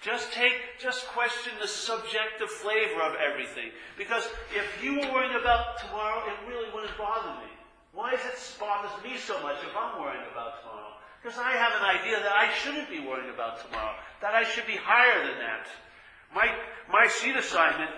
Just 0.00 0.32
take, 0.32 0.78
just 0.78 1.06
question 1.08 1.52
the 1.60 1.66
subjective 1.66 2.48
flavor 2.48 3.02
of 3.02 3.16
everything. 3.18 3.70
Because 3.96 4.28
if 4.54 4.66
you 4.82 4.94
were 4.94 5.10
worrying 5.12 5.34
about 5.34 5.78
tomorrow, 5.78 6.22
it 6.30 6.38
really 6.48 6.70
wouldn't 6.72 6.96
bother 6.96 7.34
me. 7.42 7.50
Why 7.92 8.12
does 8.12 8.22
it 8.22 8.38
bothers 8.60 8.94
me 9.02 9.18
so 9.18 9.42
much 9.42 9.58
if 9.66 9.74
I'm 9.74 9.98
worrying 10.00 10.22
about 10.30 10.62
tomorrow? 10.62 10.94
Because 11.20 11.36
I 11.36 11.50
have 11.50 11.74
an 11.82 11.98
idea 11.98 12.22
that 12.22 12.30
I 12.30 12.46
shouldn't 12.54 12.88
be 12.88 13.00
worrying 13.00 13.34
about 13.34 13.58
tomorrow. 13.58 13.96
That 14.22 14.34
I 14.34 14.44
should 14.44 14.66
be 14.66 14.78
higher 14.78 15.26
than 15.26 15.38
that. 15.42 15.66
My, 16.32 16.46
my 16.86 17.08
seat 17.08 17.34
assignment 17.34 17.90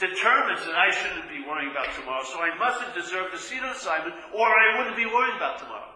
determines 0.00 0.64
that 0.64 0.74
I 0.74 0.90
shouldn't 0.90 1.28
be 1.28 1.44
worrying 1.46 1.70
about 1.70 1.92
tomorrow, 1.94 2.24
so 2.24 2.40
I 2.40 2.56
mustn't 2.56 2.94
deserve 2.94 3.32
the 3.32 3.38
seat 3.38 3.60
assignment, 3.60 4.14
or 4.32 4.48
I 4.48 4.78
wouldn't 4.78 4.96
be 4.96 5.04
worrying 5.04 5.36
about 5.36 5.58
tomorrow. 5.58 5.92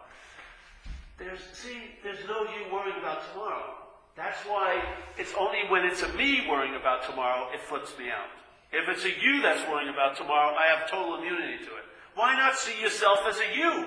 There's, 1.16 1.40
see, 1.54 1.96
there's 2.02 2.26
no 2.28 2.42
you 2.42 2.68
worrying 2.70 2.98
about 2.98 3.22
tomorrow. 3.32 3.81
That's 4.16 4.38
why 4.46 4.82
it's 5.16 5.32
only 5.38 5.60
when 5.68 5.84
it's 5.84 6.02
a 6.02 6.12
me 6.14 6.46
worrying 6.48 6.76
about 6.76 7.04
tomorrow, 7.08 7.48
it 7.52 7.60
flips 7.60 7.96
me 7.98 8.10
out. 8.10 8.28
If 8.72 8.88
it's 8.88 9.04
a 9.04 9.10
you 9.10 9.42
that's 9.42 9.68
worrying 9.70 9.92
about 9.92 10.16
tomorrow, 10.16 10.54
I 10.54 10.66
have 10.76 10.90
total 10.90 11.16
immunity 11.16 11.64
to 11.64 11.70
it. 11.76 11.84
Why 12.14 12.34
not 12.34 12.56
see 12.56 12.80
yourself 12.80 13.20
as 13.28 13.38
a 13.38 13.56
you 13.56 13.86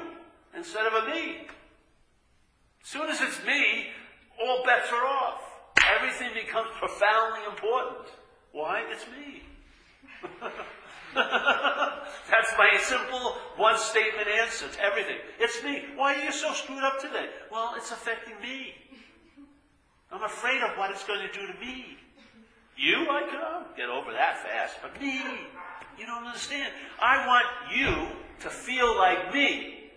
instead 0.55 0.85
of 0.85 0.93
a 0.93 1.09
me? 1.09 1.47
As 2.83 2.89
soon 2.89 3.09
as 3.09 3.21
it's 3.21 3.43
me, 3.45 3.88
all 4.41 4.63
bets 4.65 4.91
are 4.91 5.05
off. 5.05 5.41
Everything 5.97 6.29
becomes 6.33 6.69
profoundly 6.79 7.41
important. 7.49 8.07
Why? 8.51 8.83
It's 8.89 9.05
me. 9.07 9.43
That's 11.15 12.51
my 12.57 12.77
simple 12.81 13.38
one 13.57 13.77
statement 13.77 14.27
answer 14.27 14.67
to 14.67 14.81
everything. 14.81 15.17
It's 15.39 15.63
me. 15.63 15.83
Why 15.95 16.15
are 16.15 16.23
you 16.23 16.31
so 16.31 16.53
screwed 16.53 16.83
up 16.83 16.99
today? 16.99 17.27
Well, 17.51 17.73
it's 17.77 17.91
affecting 17.91 18.35
me. 18.41 18.73
I'm 20.11 20.23
afraid 20.23 20.61
of 20.61 20.77
what 20.77 20.91
it's 20.91 21.03
going 21.03 21.21
to 21.21 21.33
do 21.33 21.47
to 21.47 21.59
me. 21.59 21.97
You, 22.77 23.07
I 23.09 23.21
can 23.29 23.75
get 23.77 23.89
over 23.89 24.11
that 24.11 24.39
fast, 24.39 24.75
but 24.81 24.99
me, 25.01 25.21
you 25.97 26.05
don't 26.05 26.25
understand. 26.25 26.73
I 27.01 27.25
want 27.25 27.45
you 27.73 28.07
to 28.41 28.49
feel 28.49 28.95
like 28.97 29.33
me. 29.33 29.91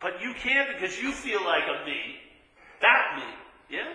But 0.00 0.22
you 0.22 0.34
can't 0.34 0.68
because 0.74 1.00
you 1.00 1.12
feel 1.12 1.44
like 1.44 1.64
a 1.64 1.84
me. 1.86 2.16
That 2.80 3.16
me. 3.16 3.76
Yeah? 3.76 3.92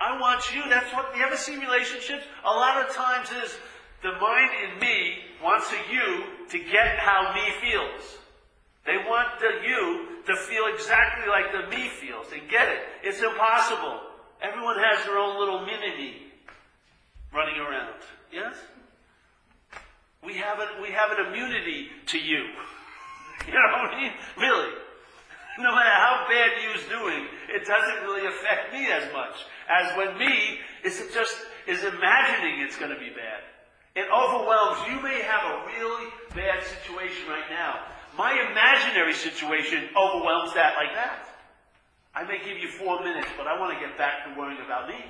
I 0.00 0.20
want 0.20 0.54
you. 0.54 0.62
That's 0.68 0.92
what, 0.92 1.16
you 1.16 1.24
ever 1.24 1.36
see 1.36 1.56
relationships? 1.56 2.24
A 2.44 2.50
lot 2.50 2.86
of 2.86 2.94
times 2.94 3.28
is 3.44 3.56
the 4.02 4.12
mind 4.12 4.50
in 4.62 4.78
me 4.78 5.14
wants 5.42 5.72
a 5.72 5.92
you 5.92 6.24
to 6.50 6.58
get 6.58 6.98
how 6.98 7.32
me 7.34 7.50
feels. 7.60 8.18
They 8.84 8.98
want 9.08 9.40
the 9.40 9.66
you 9.66 10.13
to 10.26 10.36
feel 10.36 10.66
exactly 10.72 11.28
like 11.28 11.52
the 11.52 11.68
me 11.68 11.88
feels. 11.88 12.32
and 12.32 12.48
get 12.48 12.68
it. 12.68 12.80
It's 13.02 13.22
impossible. 13.22 14.00
Everyone 14.42 14.76
has 14.78 15.04
their 15.06 15.18
own 15.18 15.38
little 15.38 15.64
mini 15.64 15.96
me 15.96 16.16
running 17.32 17.60
around. 17.60 18.00
Yes? 18.32 18.56
We 20.24 20.34
have, 20.34 20.58
a, 20.58 20.80
we 20.80 20.88
have 20.88 21.10
an 21.18 21.26
immunity 21.26 21.88
to 22.06 22.18
you. 22.18 22.44
You 23.46 23.52
know 23.52 23.76
what 23.76 23.92
I 23.92 24.00
mean? 24.00 24.12
Really. 24.38 24.72
No 25.58 25.70
matter 25.74 25.90
how 26.00 26.24
bad 26.30 26.50
you's 26.64 26.82
doing, 26.88 27.26
it 27.52 27.66
doesn't 27.66 28.02
really 28.02 28.26
affect 28.26 28.72
me 28.72 28.86
as 28.90 29.12
much 29.12 29.36
as 29.68 29.94
when 29.98 30.16
me 30.16 30.60
is 30.82 30.96
just 31.12 31.36
is 31.66 31.84
imagining 31.84 32.60
it's 32.60 32.78
going 32.78 32.90
to 32.90 32.98
be 32.98 33.10
bad. 33.10 33.44
It 33.94 34.06
overwhelms. 34.10 34.80
You 34.88 35.00
may 35.02 35.22
have 35.22 35.44
a 35.44 35.66
really 35.66 36.10
bad 36.34 36.64
situation 36.64 37.28
right 37.28 37.48
now. 37.50 37.84
My 38.16 38.30
imaginary 38.30 39.14
situation 39.14 39.90
overwhelms 39.98 40.54
that 40.54 40.74
like 40.76 40.94
that. 40.94 41.26
I 42.14 42.22
may 42.22 42.38
give 42.38 42.58
you 42.58 42.68
four 42.68 43.02
minutes, 43.02 43.26
but 43.36 43.48
I 43.48 43.58
want 43.58 43.74
to 43.74 43.80
get 43.82 43.98
back 43.98 44.22
to 44.24 44.38
worrying 44.38 44.62
about 44.64 44.88
me. 44.88 45.02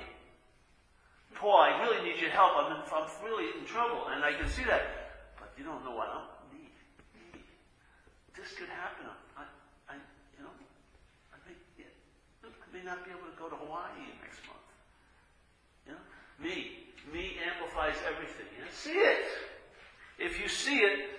Paul, 1.35 1.61
I 1.61 1.77
really 1.83 2.01
need 2.01 2.19
your 2.19 2.31
help. 2.31 2.57
I'm, 2.57 2.71
in, 2.73 2.81
I'm 2.81 3.05
really 3.21 3.53
in 3.59 3.65
trouble, 3.65 4.09
and 4.09 4.23
I 4.23 4.33
can 4.33 4.49
see 4.49 4.63
that. 4.63 5.37
But 5.37 5.53
you 5.57 5.63
don't 5.63 5.83
know 5.85 5.93
what 5.93 6.09
me. 6.49 6.65
me. 7.13 7.43
This 8.33 8.57
could 8.57 8.69
happen. 8.69 9.05
I, 9.37 9.43
I, 9.85 9.95
you 10.33 10.41
know, 10.41 10.49
I 11.29 11.37
may, 11.45 11.53
yeah, 11.77 11.93
I 12.41 12.67
may 12.73 12.81
not 12.81 13.05
be 13.05 13.11
able 13.11 13.29
to 13.29 13.37
go 13.37 13.53
to 13.53 13.55
Hawaii 13.55 14.09
next 14.23 14.41
month. 14.49 14.65
You 15.85 15.93
know, 15.93 16.01
me, 16.41 16.89
me 17.13 17.37
amplifies 17.45 18.01
everything. 18.07 18.49
You 18.57 18.65
know? 18.65 18.71
See 18.73 18.97
it. 18.97 19.29
If 20.17 20.41
you 20.41 20.47
see 20.47 20.79
it, 20.79 21.14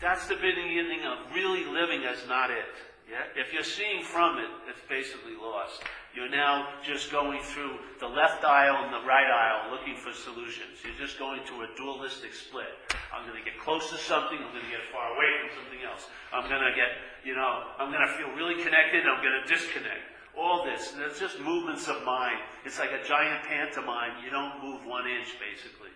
that's 0.00 0.26
the 0.26 0.36
beginning 0.36 1.00
of 1.04 1.32
really 1.34 1.64
living 1.64 2.04
as 2.04 2.26
not 2.28 2.50
it. 2.50 2.74
Yeah? 3.08 3.22
If 3.38 3.52
you're 3.52 3.66
seeing 3.66 4.02
from 4.02 4.38
it, 4.38 4.50
it's 4.68 4.82
basically 4.88 5.38
lost. 5.40 5.82
You're 6.14 6.32
now 6.32 6.80
just 6.82 7.12
going 7.12 7.40
through 7.42 7.78
the 8.00 8.08
left 8.08 8.42
aisle 8.44 8.84
and 8.84 8.92
the 8.92 9.06
right 9.06 9.28
aisle 9.28 9.70
looking 9.70 9.96
for 9.96 10.12
solutions. 10.12 10.80
You're 10.82 10.98
just 10.98 11.18
going 11.18 11.44
to 11.46 11.54
a 11.62 11.68
dualistic 11.76 12.34
split. 12.34 12.72
I'm 13.14 13.28
going 13.28 13.38
to 13.38 13.44
get 13.44 13.60
close 13.60 13.90
to 13.90 13.98
something, 13.98 14.36
I'm 14.36 14.52
going 14.52 14.64
to 14.64 14.72
get 14.72 14.84
far 14.92 15.12
away 15.14 15.30
from 15.40 15.50
something 15.62 15.82
else. 15.84 16.08
I'm 16.32 16.48
going 16.48 16.64
to 16.64 16.74
get, 16.74 16.98
you 17.24 17.36
know, 17.36 17.68
I'm 17.78 17.92
going 17.92 18.04
to 18.04 18.12
feel 18.16 18.32
really 18.34 18.56
connected, 18.60 19.04
I'm 19.06 19.22
going 19.22 19.38
to 19.44 19.46
disconnect. 19.46 20.16
All 20.36 20.64
this, 20.64 20.92
and 20.92 21.00
it's 21.00 21.18
just 21.18 21.40
movements 21.40 21.88
of 21.88 22.04
mind. 22.04 22.36
It's 22.66 22.78
like 22.78 22.92
a 22.92 23.00
giant 23.08 23.44
pantomime. 23.48 24.20
You 24.22 24.28
don't 24.28 24.60
move 24.62 24.84
one 24.84 25.08
inch, 25.08 25.32
basically. 25.40 25.88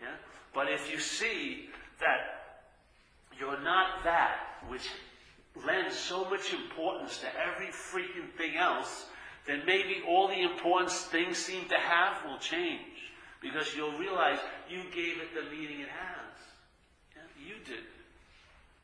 Yeah? 0.00 0.18
But 0.52 0.66
if 0.72 0.90
you 0.90 0.98
see 0.98 1.70
that 2.00 2.39
you're 3.40 3.60
not 3.62 4.04
that 4.04 4.36
which 4.68 4.88
lends 5.66 5.96
so 5.96 6.28
much 6.28 6.52
importance 6.52 7.18
to 7.18 7.26
every 7.40 7.68
freaking 7.68 8.30
thing 8.36 8.56
else, 8.56 9.06
then 9.46 9.62
maybe 9.66 10.02
all 10.06 10.28
the 10.28 10.42
important 10.42 10.92
things 10.92 11.38
seem 11.38 11.66
to 11.68 11.76
have 11.76 12.24
will 12.24 12.38
change. 12.38 12.80
Because 13.40 13.74
you'll 13.74 13.98
realize 13.98 14.38
you 14.68 14.82
gave 14.94 15.16
it 15.16 15.34
the 15.34 15.50
meaning 15.50 15.80
it 15.80 15.88
has. 15.88 16.36
Yeah, 17.16 17.22
you 17.48 17.54
did. 17.64 17.84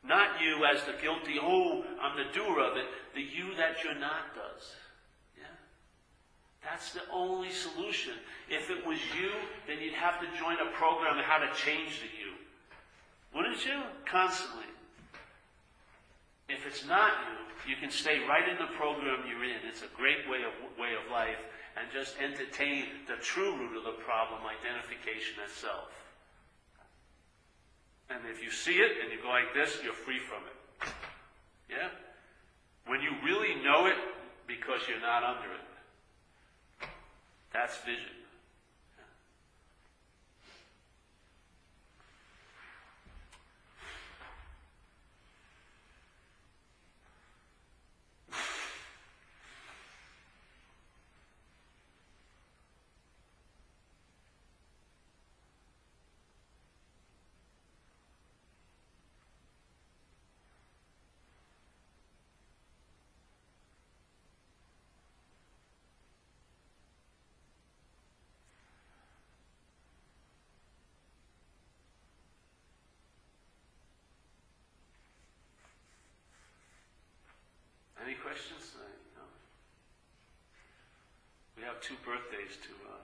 Not 0.03 0.41
you 0.41 0.65
as 0.65 0.83
the 0.85 0.95
guilty, 1.03 1.39
oh, 1.41 1.85
I'm 2.01 2.17
the 2.17 2.33
doer 2.33 2.61
of 2.61 2.77
it. 2.77 2.87
The 3.15 3.21
you 3.21 3.55
that 3.57 3.85
you're 3.85 3.99
not 3.99 4.35
does. 4.35 4.75
Yeah? 5.37 5.45
That's 6.65 6.93
the 6.93 7.03
only 7.13 7.51
solution. 7.51 8.15
If 8.49 8.71
it 8.71 8.87
was 8.87 8.99
you, 9.21 9.31
then 9.67 9.83
you'd 9.83 9.95
have 9.95 10.21
to 10.21 10.27
join 10.39 10.55
a 10.55 10.71
program 10.73 11.19
on 11.19 11.25
how 11.25 11.39
to 11.39 11.53
change 11.55 12.01
the 12.01 12.07
you. 12.07 12.33
Wouldn't 13.37 13.67
you? 13.67 13.83
Constantly. 14.07 14.65
If 16.49 16.67
it's 16.67 16.87
not 16.87 17.13
you, 17.29 17.75
you 17.75 17.77
can 17.77 17.91
stay 17.91 18.21
right 18.27 18.49
in 18.49 18.57
the 18.57 18.73
program 18.79 19.29
you're 19.29 19.45
in. 19.45 19.61
It's 19.69 19.83
a 19.83 19.93
great 19.95 20.25
way 20.31 20.39
of, 20.41 20.57
way 20.81 20.97
of 20.97 21.13
life 21.13 21.37
and 21.77 21.87
just 21.93 22.17
entertain 22.17 22.87
the 23.07 23.17
true 23.21 23.55
root 23.55 23.77
of 23.77 23.85
the 23.85 24.01
problem, 24.03 24.41
identification 24.41 25.37
as 25.45 25.53
self. 25.53 25.93
And 28.09 28.21
if 28.33 28.43
you 28.43 28.51
see 28.51 28.77
it 28.77 28.93
and 29.03 29.13
you 29.13 29.21
go 29.21 29.29
like 29.29 29.53
this, 29.53 29.81
you're 29.85 29.93
free 29.93 30.19
from 30.19 30.41
it. 30.49 30.89
Yeah? 31.69 31.89
When 32.87 33.03
you 33.03 33.11
really 33.23 33.61
know 33.63 33.85
it 33.85 33.99
because 34.47 34.81
you're 34.89 35.01
not 35.01 35.23
under 35.23 35.53
it. 35.53 36.89
That's 37.53 37.77
vision. 37.79 38.17
Any 78.07 78.15
questions? 78.37 78.77
We 81.57 81.63
have 81.63 81.81
two 81.81 81.95
birthdays 82.05 82.57
to. 82.65 82.73
Uh. 82.87 82.97